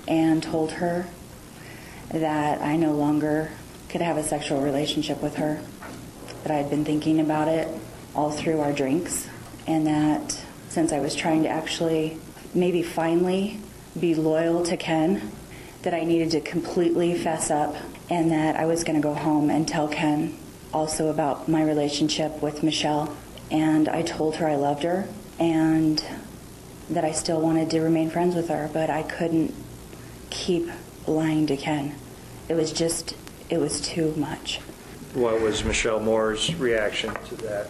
[0.07, 1.07] and told her
[2.11, 3.51] that I no longer
[3.89, 5.61] could have a sexual relationship with her,
[6.43, 7.67] that I had been thinking about it
[8.13, 9.27] all through our drinks,
[9.67, 12.17] and that since I was trying to actually
[12.53, 13.59] maybe finally
[13.99, 15.31] be loyal to Ken,
[15.83, 17.75] that I needed to completely fess up
[18.09, 20.37] and that I was going to go home and tell Ken
[20.73, 23.15] also about my relationship with Michelle.
[23.51, 25.07] And I told her I loved her
[25.39, 26.03] and
[26.89, 29.53] that I still wanted to remain friends with her, but I couldn't
[30.29, 30.69] keep
[31.07, 31.95] lying to Ken.
[32.49, 33.15] It was just,
[33.49, 34.59] it was too much.
[35.13, 37.67] What was Michelle Moore's reaction to that?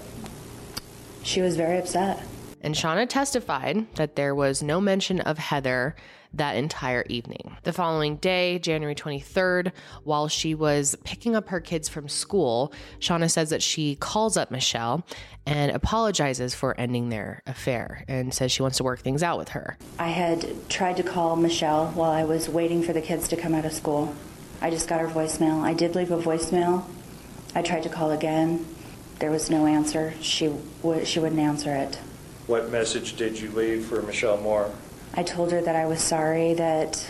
[1.25, 2.23] She was very upset.
[2.61, 5.95] And Shauna testified that there was no mention of Heather
[6.33, 7.57] that entire evening.
[7.63, 9.71] The following day, January 23rd,
[10.03, 14.51] while she was picking up her kids from school, Shauna says that she calls up
[14.51, 15.03] Michelle
[15.47, 19.49] and apologizes for ending their affair and says she wants to work things out with
[19.49, 19.77] her.
[19.97, 23.55] I had tried to call Michelle while I was waiting for the kids to come
[23.55, 24.13] out of school.
[24.61, 25.63] I just got her voicemail.
[25.63, 26.85] I did leave a voicemail.
[27.55, 28.65] I tried to call again.
[29.19, 30.13] There was no answer.
[30.21, 31.99] She would she wouldn't answer it.
[32.47, 34.71] What message did you leave for Michelle Moore?
[35.13, 37.09] I told her that I was sorry that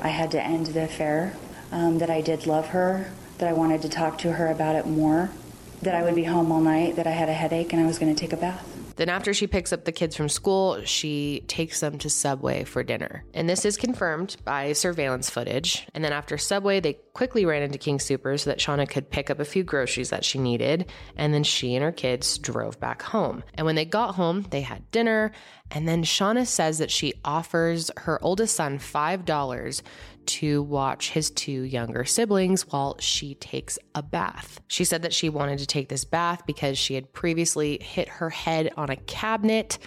[0.00, 1.36] I had to end the affair,
[1.70, 4.86] um, that I did love her, that I wanted to talk to her about it
[4.86, 5.30] more,
[5.82, 7.98] that I would be home all night, that I had a headache, and I was
[7.98, 8.71] going to take a bath.
[8.96, 12.82] Then, after she picks up the kids from school, she takes them to Subway for
[12.82, 13.24] dinner.
[13.34, 15.86] And this is confirmed by surveillance footage.
[15.94, 19.30] And then, after Subway, they quickly ran into King Super so that Shauna could pick
[19.30, 20.90] up a few groceries that she needed.
[21.16, 23.42] And then she and her kids drove back home.
[23.54, 25.32] And when they got home, they had dinner.
[25.70, 29.82] And then Shauna says that she offers her oldest son $5
[30.26, 34.60] to watch his two younger siblings while she takes a bath.
[34.68, 38.30] She said that she wanted to take this bath because she had previously hit her
[38.30, 39.78] head on a cabinet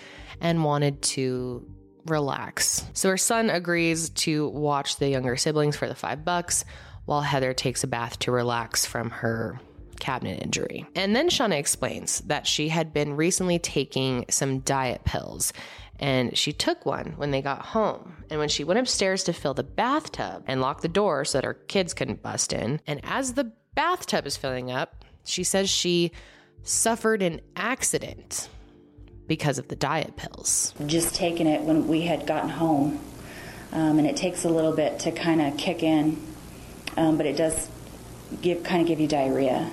[0.41, 1.65] and wanted to
[2.05, 2.85] relax.
[2.93, 6.65] So her son agrees to watch the younger siblings for the five bucks
[7.05, 9.59] while Heather takes a bath to relax from her
[9.99, 10.85] cabinet injury.
[10.95, 15.53] And then Shauna explains that she had been recently taking some diet pills
[15.99, 18.23] and she took one when they got home.
[18.29, 21.45] And when she went upstairs to fill the bathtub and lock the door so that
[21.45, 26.11] her kids couldn't bust in, and as the bathtub is filling up, she says she
[26.63, 28.49] suffered an accident
[29.27, 30.73] because of the diet pills.
[30.85, 32.99] Just taking it when we had gotten home,
[33.71, 36.21] um, and it takes a little bit to kind of kick in,
[36.97, 37.69] um, but it does
[38.41, 39.71] give kind of give you diarrhea.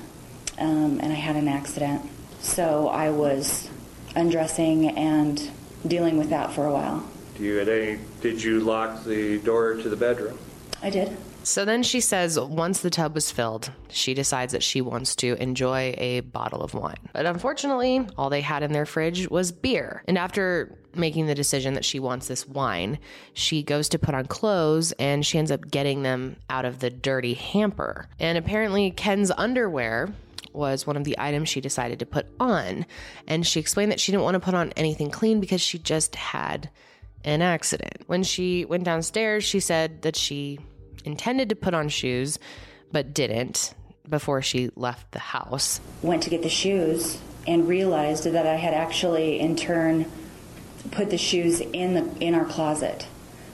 [0.59, 2.03] Um, and I had an accident,
[2.41, 3.69] so I was
[4.15, 5.51] undressing and
[5.87, 7.09] dealing with that for a while.
[7.37, 10.39] Do you at any, did you lock the door to the bedroom?
[10.83, 11.17] I did.
[11.45, 15.35] So then she says once the tub was filled, she decides that she wants to
[15.43, 16.99] enjoy a bottle of wine.
[17.13, 20.05] But unfortunately, all they had in their fridge was beer.
[20.07, 22.99] And after making the decision that she wants this wine,
[23.33, 26.91] she goes to put on clothes and she ends up getting them out of the
[26.91, 28.07] dirty hamper.
[28.21, 30.15] And apparently, Ken's underwear
[30.53, 32.87] was one of the items she decided to put on.
[33.27, 36.15] And she explained that she didn't want to put on anything clean because she just
[36.15, 36.71] had
[37.25, 38.03] an accident.
[38.07, 40.59] When she went downstairs, she said that she
[41.05, 42.39] intended to put on shoes
[42.91, 43.75] but didn't.
[44.09, 45.81] before she left the house.
[46.03, 50.11] Went to get the shoes and realized that I had actually, in turn,
[50.91, 53.07] put the shoes in the in our closet.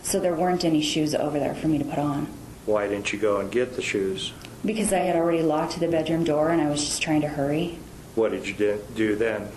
[0.03, 2.27] So there weren't any shoes over there for me to put on
[2.65, 4.33] Why didn't you go and get the shoes?
[4.65, 7.79] Because I had already locked the bedroom door and I was just trying to hurry.
[8.15, 9.49] What did you do- do then?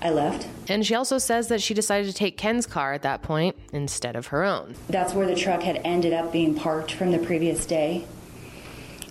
[0.00, 0.48] I left.
[0.68, 4.16] And she also says that she decided to take Ken's car at that point instead
[4.16, 4.74] of her own.
[4.88, 8.04] That's where the truck had ended up being parked from the previous day.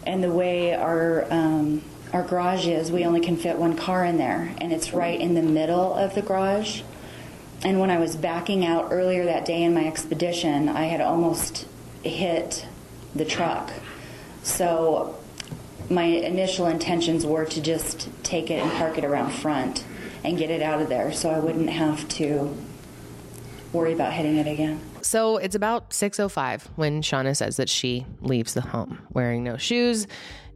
[0.06, 4.18] And the way our um, our garage is, we only can fit one car in
[4.18, 6.82] there, and it's right in the middle of the garage.
[7.64, 11.68] And when I was backing out earlier that day in my expedition, I had almost
[12.04, 12.66] hit
[13.16, 13.72] the truck.
[14.44, 15.18] So
[15.90, 19.84] my initial intentions were to just take it and park it around front
[20.24, 22.56] and get it out of there so I wouldn't have to
[23.74, 24.80] worry about hitting it again.
[25.02, 30.08] So it's about 6:05 when Shauna says that she leaves the home wearing no shoes,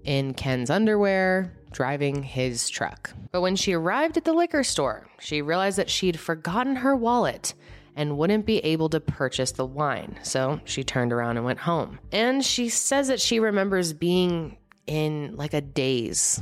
[0.04, 3.12] in Ken's underwear, driving his truck.
[3.32, 7.54] But when she arrived at the liquor store, she realized that she'd forgotten her wallet
[7.96, 10.20] and wouldn't be able to purchase the wine.
[10.24, 12.00] So she turned around and went home.
[12.12, 16.42] And she says that she remembers being in like a daze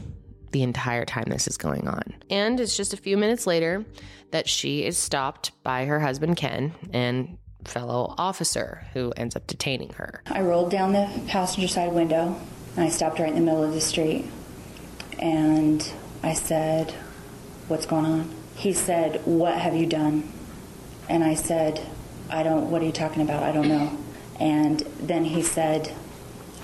[0.51, 2.13] the entire time this is going on.
[2.29, 3.85] And it's just a few minutes later
[4.31, 9.89] that she is stopped by her husband Ken and fellow officer who ends up detaining
[9.93, 10.21] her.
[10.27, 12.39] I rolled down the passenger side window
[12.75, 14.25] and I stopped right in the middle of the street.
[15.19, 15.87] And
[16.23, 16.91] I said,
[17.67, 18.35] What's going on?
[18.55, 20.32] He said, What have you done?
[21.09, 21.85] And I said,
[22.29, 23.43] I don't, what are you talking about?
[23.43, 23.97] I don't know.
[24.39, 25.93] And then he said,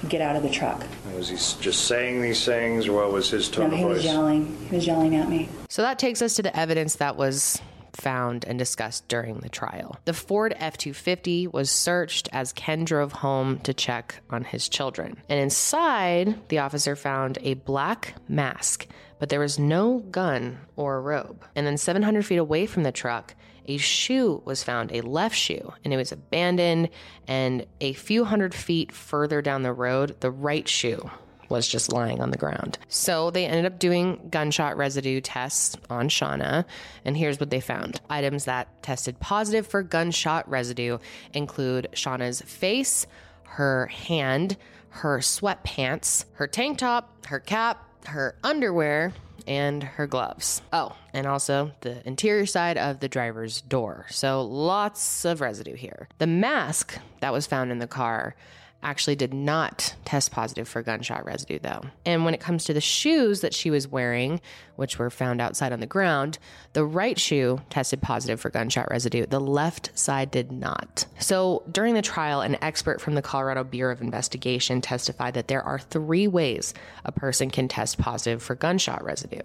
[0.07, 0.85] Get out of the truck.
[1.13, 4.05] Was he just saying these things, or what was his tone No, of he was
[4.05, 4.57] yelling.
[4.69, 5.49] He was yelling at me.
[5.67, 7.61] So that takes us to the evidence that was
[7.93, 9.97] found and discussed during the trial.
[10.05, 15.21] The Ford F 250 was searched as Ken drove home to check on his children.
[15.27, 18.87] And inside, the officer found a black mask,
[19.19, 21.43] but there was no gun or robe.
[21.55, 23.35] And then 700 feet away from the truck,
[23.69, 26.89] a shoe was found, a left shoe, and it was abandoned.
[27.27, 31.09] And a few hundred feet further down the road, the right shoe
[31.49, 32.79] was just lying on the ground.
[32.89, 36.65] So they ended up doing gunshot residue tests on Shauna,
[37.05, 38.01] and here's what they found.
[38.09, 40.97] Items that tested positive for gunshot residue
[41.33, 43.05] include Shauna's face,
[43.43, 44.57] her hand,
[44.89, 49.13] her sweatpants, her tank top, her cap, her underwear,
[49.49, 50.61] and her gloves.
[50.71, 54.05] Oh, and also the interior side of the driver's door.
[54.09, 56.07] So lots of residue here.
[56.19, 58.35] The mask that was found in the car
[58.81, 61.81] actually did not test positive for gunshot residue, though.
[62.05, 64.39] And when it comes to the shoes that she was wearing,
[64.77, 66.39] which were found outside on the ground,
[66.73, 69.25] the right shoe tested positive for gunshot residue.
[69.25, 71.05] The left side did not.
[71.19, 75.63] So during the trial, an expert from the Colorado Bureau of Investigation testified that there
[75.63, 76.73] are three ways
[77.03, 79.41] a person can test positive for gunshot residue.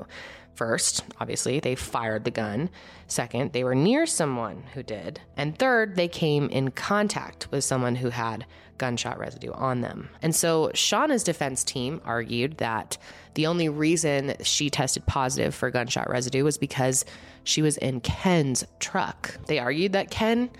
[0.54, 2.70] First, obviously, they fired the gun.
[3.08, 5.20] Second, they were near someone who did.
[5.36, 8.46] And third, they came in contact with someone who had
[8.78, 10.08] gunshot residue on them.
[10.22, 12.98] And so Shauna's defense team argued that
[13.34, 17.04] the only reason she tested positive for gunshot residue was because
[17.44, 19.38] she was in Ken's truck.
[19.46, 20.50] They argued that Ken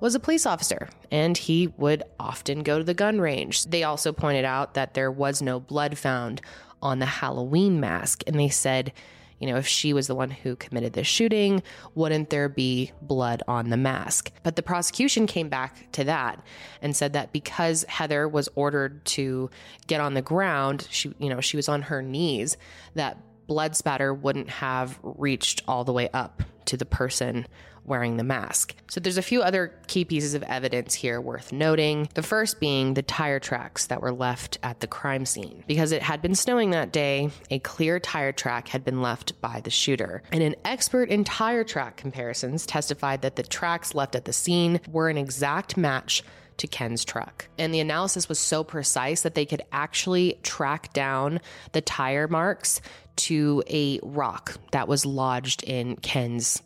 [0.00, 3.66] was a police officer and he would often go to the gun range.
[3.66, 6.40] They also pointed out that there was no blood found
[6.82, 8.92] on the Halloween mask and they said
[9.40, 11.62] you know, if she was the one who committed the shooting,
[11.94, 14.30] wouldn't there be blood on the mask?
[14.42, 16.44] But the prosecution came back to that
[16.82, 19.50] and said that because Heather was ordered to
[19.86, 22.58] get on the ground, she, you know, she was on her knees,
[22.94, 27.46] that blood spatter wouldn't have reached all the way up to the person
[27.84, 28.74] wearing the mask.
[28.88, 32.08] So there's a few other key pieces of evidence here worth noting.
[32.14, 35.64] The first being the tire tracks that were left at the crime scene.
[35.66, 39.60] Because it had been snowing that day, a clear tire track had been left by
[39.60, 40.22] the shooter.
[40.30, 44.80] And an expert in tire track comparisons testified that the tracks left at the scene
[44.88, 46.22] were an exact match
[46.58, 47.48] to Ken's truck.
[47.58, 51.40] And the analysis was so precise that they could actually track down
[51.72, 52.80] the tire marks
[53.20, 56.62] to a rock that was lodged in Ken's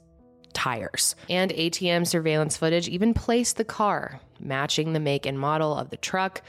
[0.52, 1.16] tires.
[1.28, 5.96] And ATM surveillance footage even placed the car, matching the make and model of the
[5.96, 6.42] truck,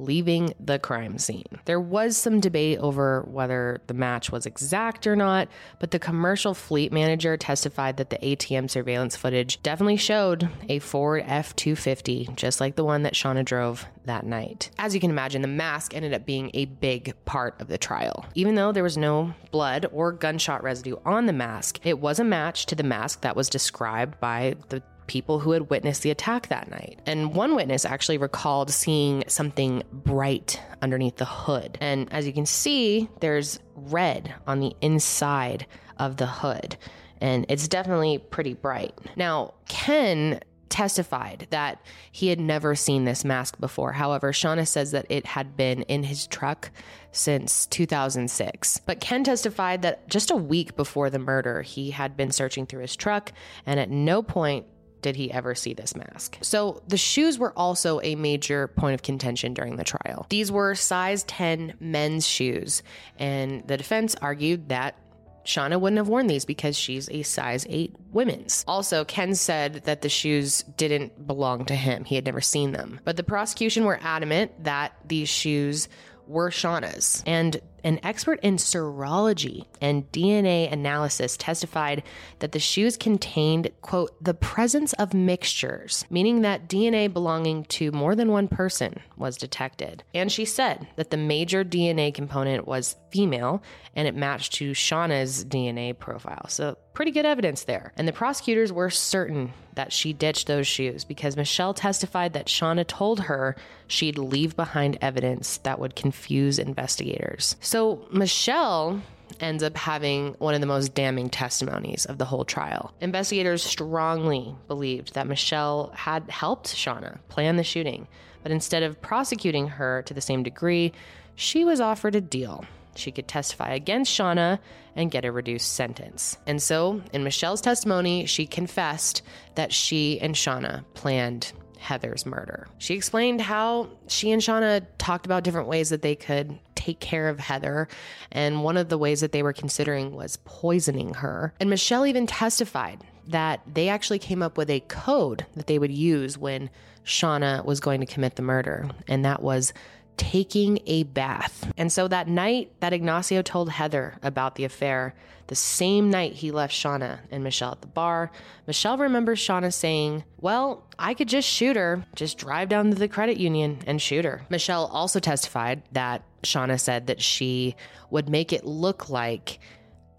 [0.00, 1.44] leaving the crime scene.
[1.64, 5.48] There was some debate over whether the match was exact or not,
[5.78, 11.24] but the commercial fleet manager testified that the ATM surveillance footage definitely showed a Ford
[11.26, 14.70] F 250, just like the one that Shauna drove that night.
[14.78, 18.24] As you can imagine, the mask ended up being a big part of the trial.
[18.34, 22.24] Even though there was no blood or gunshot residue on the mask, it was a
[22.24, 26.46] match to the mask that was described by the people who had witnessed the attack
[26.46, 27.00] that night.
[27.04, 31.76] And one witness actually recalled seeing something bright underneath the hood.
[31.80, 35.66] And as you can see, there's red on the inside
[35.98, 36.76] of the hood.
[37.20, 38.96] And it's definitely pretty bright.
[39.16, 40.38] Now, Ken
[40.68, 43.90] testified that he had never seen this mask before.
[43.90, 46.70] However, Shauna says that it had been in his truck
[47.10, 48.78] since 2006.
[48.86, 52.82] But Ken testified that just a week before the murder, he had been searching through
[52.82, 53.32] his truck
[53.66, 54.66] and at no point
[55.02, 56.38] did he ever see this mask.
[56.42, 60.26] So the shoes were also a major point of contention during the trial.
[60.28, 62.82] These were size 10 men's shoes,
[63.18, 64.96] and the defense argued that
[65.44, 68.64] Shauna wouldn't have worn these because she's a size 8 women's.
[68.68, 72.04] Also, Ken said that the shoes didn't belong to him.
[72.04, 73.00] He had never seen them.
[73.04, 75.88] But the prosecution were adamant that these shoes
[76.30, 77.22] were Shauna's.
[77.26, 82.02] And an expert in serology and DNA analysis testified
[82.38, 88.14] that the shoes contained, quote, the presence of mixtures, meaning that DNA belonging to more
[88.14, 90.04] than one person was detected.
[90.14, 93.62] And she said that the major DNA component was female
[93.96, 96.48] and it matched to Shauna's DNA profile.
[96.48, 97.92] So, pretty good evidence there.
[97.96, 102.86] And the prosecutors were certain that she ditched those shoes because Michelle testified that Shauna
[102.86, 103.56] told her
[103.86, 107.56] she'd leave behind evidence that would confuse investigators.
[107.62, 109.00] So Michelle
[109.40, 112.92] ends up having one of the most damning testimonies of the whole trial.
[113.00, 118.06] Investigators strongly believed that Michelle had helped Shauna plan the shooting,
[118.42, 120.92] but instead of prosecuting her to the same degree,
[121.36, 122.66] she was offered a deal.
[122.94, 124.58] She could testify against Shauna
[124.96, 126.36] and get a reduced sentence.
[126.46, 129.22] And so, in Michelle's testimony, she confessed
[129.54, 132.68] that she and Shauna planned Heather's murder.
[132.78, 137.28] She explained how she and Shauna talked about different ways that they could take care
[137.28, 137.88] of Heather,
[138.30, 141.54] and one of the ways that they were considering was poisoning her.
[141.60, 145.92] And Michelle even testified that they actually came up with a code that they would
[145.92, 146.70] use when
[147.04, 149.72] Shauna was going to commit the murder, and that was
[150.20, 151.72] taking a bath.
[151.78, 155.14] And so that night that Ignacio told Heather about the affair,
[155.46, 158.30] the same night he left Shauna and Michelle at the bar,
[158.66, 163.08] Michelle remembers Shauna saying, Well, I could just shoot her, just drive down to the
[163.08, 164.42] credit union and shoot her.
[164.50, 167.74] Michelle also testified that Shauna said that she
[168.10, 169.58] would make it look like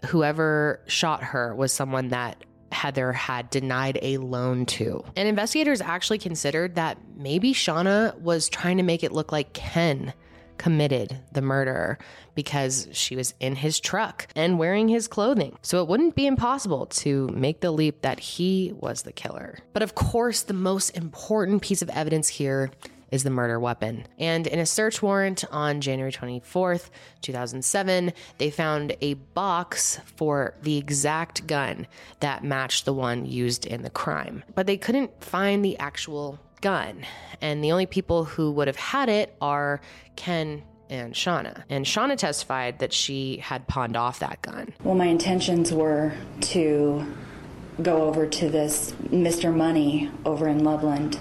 [0.06, 2.42] whoever shot her was someone that
[2.72, 5.04] Heather had denied a loan to.
[5.16, 10.12] And investigators actually considered that maybe Shauna was trying to make it look like Ken
[10.62, 11.98] committed the murder
[12.36, 15.58] because she was in his truck and wearing his clothing.
[15.62, 19.58] So it wouldn't be impossible to make the leap that he was the killer.
[19.72, 22.70] But of course, the most important piece of evidence here
[23.12, 24.04] is the murder weapon.
[24.18, 26.90] And in a search warrant on January 24th,
[27.20, 31.86] 2007, they found a box for the exact gun
[32.18, 34.42] that matched the one used in the crime.
[34.56, 37.04] But they couldn't find the actual gun.
[37.40, 39.80] And the only people who would have had it are
[40.16, 41.64] Ken and Shauna.
[41.68, 44.72] And Shauna testified that she had pawned off that gun.
[44.82, 47.14] Well, my intentions were to
[47.80, 49.54] go over to this Mr.
[49.54, 51.20] Money over in Loveland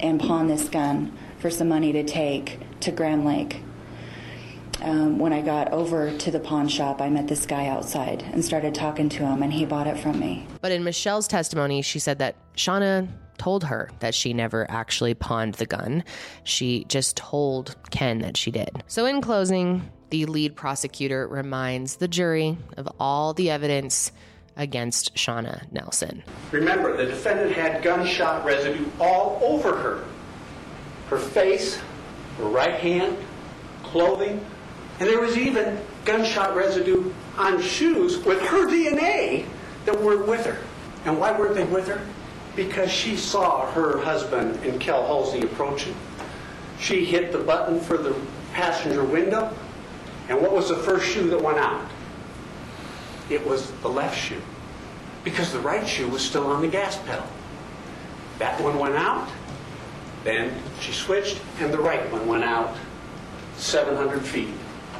[0.00, 3.60] and pawn this gun for some money to take to Grand Lake.
[4.80, 8.44] Um, when I got over to the pawn shop, I met this guy outside and
[8.44, 10.46] started talking to him, and he bought it from me.
[10.60, 13.08] But in Michelle's testimony, she said that Shauna
[13.38, 16.04] told her that she never actually pawned the gun.
[16.44, 18.70] She just told Ken that she did.
[18.86, 24.12] So, in closing, the lead prosecutor reminds the jury of all the evidence
[24.56, 26.22] against Shauna Nelson.
[26.50, 30.04] Remember, the defendant had gunshot residue all over her
[31.08, 31.80] her face,
[32.38, 33.16] her right hand,
[33.82, 34.44] clothing,
[35.00, 39.46] and there was even gunshot residue on shoes with her DNA
[39.84, 40.58] that were with her.
[41.04, 42.00] And why weren't they with her?
[42.56, 45.94] Because she saw her husband and Kel Halsey approaching.
[46.80, 48.14] She hit the button for the
[48.52, 49.52] passenger window,
[50.28, 51.88] and what was the first shoe that went out?
[53.30, 54.42] It was the left shoe,
[55.22, 57.26] because the right shoe was still on the gas pedal.
[58.38, 59.28] That one went out,
[60.28, 62.76] then she switched, and the right one went out
[63.56, 64.48] 700 feet.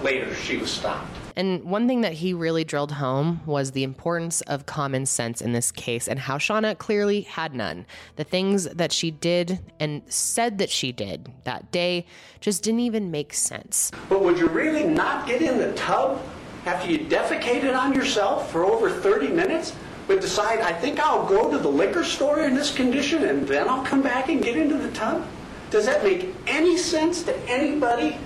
[0.03, 1.11] Later, she was stopped.
[1.37, 5.53] And one thing that he really drilled home was the importance of common sense in
[5.53, 7.87] this case and how Shauna clearly had none.
[8.17, 12.07] The things that she did and said that she did that day
[12.41, 13.93] just didn't even make sense.
[14.09, 16.21] But would you really not get in the tub
[16.67, 19.75] after you defecated on yourself for over 30 minutes?
[20.09, 23.69] But decide, I think I'll go to the liquor store in this condition and then
[23.69, 25.25] I'll come back and get into the tub?
[25.71, 28.17] Does that make any sense to anybody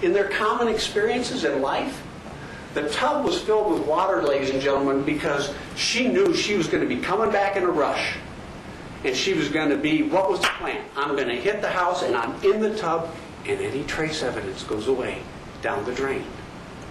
[0.00, 2.02] in their common experiences in life?
[2.72, 6.82] The tub was filled with water, ladies and gentlemen, because she knew she was going
[6.82, 8.16] to be coming back in a rush.
[9.04, 10.82] And she was going to be, what was the plan?
[10.96, 13.14] I'm going to hit the house and I'm in the tub
[13.46, 15.20] and any trace evidence goes away
[15.60, 16.24] down the drain.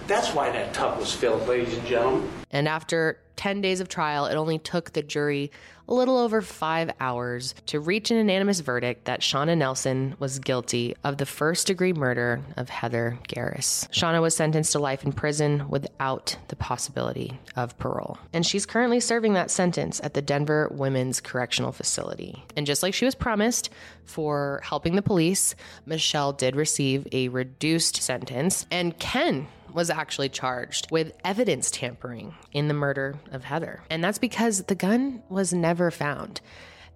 [0.06, 2.30] That's why that tub was filled, ladies and gentlemen.
[2.52, 5.50] And after 10 days of trial, it only took the jury
[5.88, 10.96] a little over five hours to reach an unanimous verdict that Shauna Nelson was guilty
[11.04, 13.88] of the first degree murder of Heather Garraus.
[13.90, 18.18] Shauna was sentenced to life in prison without the possibility of parole.
[18.32, 22.44] And she's currently serving that sentence at the Denver Women's Correctional Facility.
[22.56, 23.70] And just like she was promised
[24.04, 28.66] for helping the police, Michelle did receive a reduced sentence.
[28.70, 29.46] And Ken
[29.76, 33.82] was actually charged with evidence tampering in the murder of Heather.
[33.90, 36.40] And that's because the gun was never found.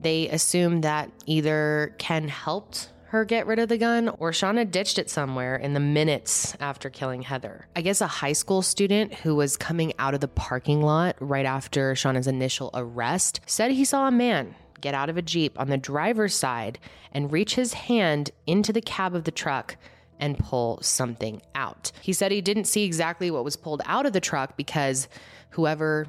[0.01, 4.99] They assumed that either Ken helped her get rid of the gun or Shauna ditched
[4.99, 7.67] it somewhere in the minutes after killing Heather.
[7.77, 11.45] I guess a high school student who was coming out of the parking lot right
[11.45, 15.69] after Shauna's initial arrest said he saw a man get out of a Jeep on
[15.69, 16.79] the driver's side
[17.13, 19.77] and reach his hand into the cab of the truck
[20.21, 21.91] and pull something out.
[22.03, 25.09] He said he didn't see exactly what was pulled out of the truck because
[25.51, 26.07] whoever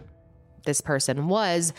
[0.66, 1.74] this person was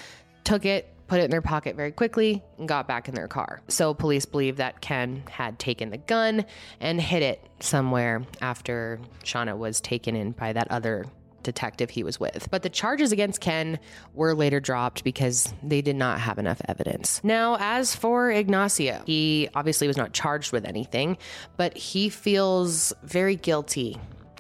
[0.44, 3.60] took it, put it in their pocket very quickly, and got back in their car.
[3.68, 6.44] So police believe that Ken had taken the gun
[6.80, 11.04] and hid it somewhere after Shauna was taken in by that other
[11.42, 12.48] detective he was with.
[12.50, 13.78] But the charges against Ken
[14.14, 17.20] were later dropped because they did not have enough evidence.
[17.24, 21.16] Now, as for Ignacio, he obviously was not charged with anything,
[21.56, 23.98] but he feels very guilty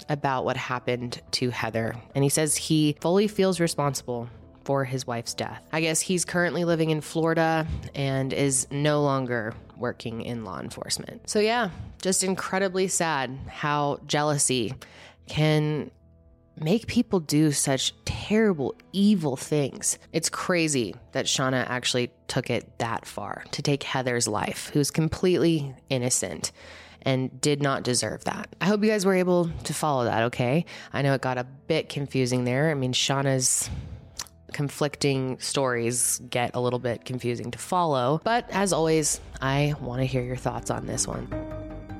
[0.08, 1.94] about what happened to Heather.
[2.14, 4.28] And he says he fully feels responsible
[4.64, 5.66] for his wife's death.
[5.72, 11.28] I guess he's currently living in Florida and is no longer working in law enforcement.
[11.28, 14.74] So, yeah, just incredibly sad how jealousy
[15.26, 15.90] can
[16.56, 19.98] make people do such terrible, evil things.
[20.12, 25.74] It's crazy that Shauna actually took it that far to take Heather's life, who's completely
[25.88, 26.52] innocent
[27.02, 28.54] and did not deserve that.
[28.60, 30.64] I hope you guys were able to follow that, okay?
[30.92, 32.70] I know it got a bit confusing there.
[32.70, 33.68] I mean, Shauna's
[34.52, 40.06] conflicting stories get a little bit confusing to follow, but as always, I want to
[40.06, 41.71] hear your thoughts on this one.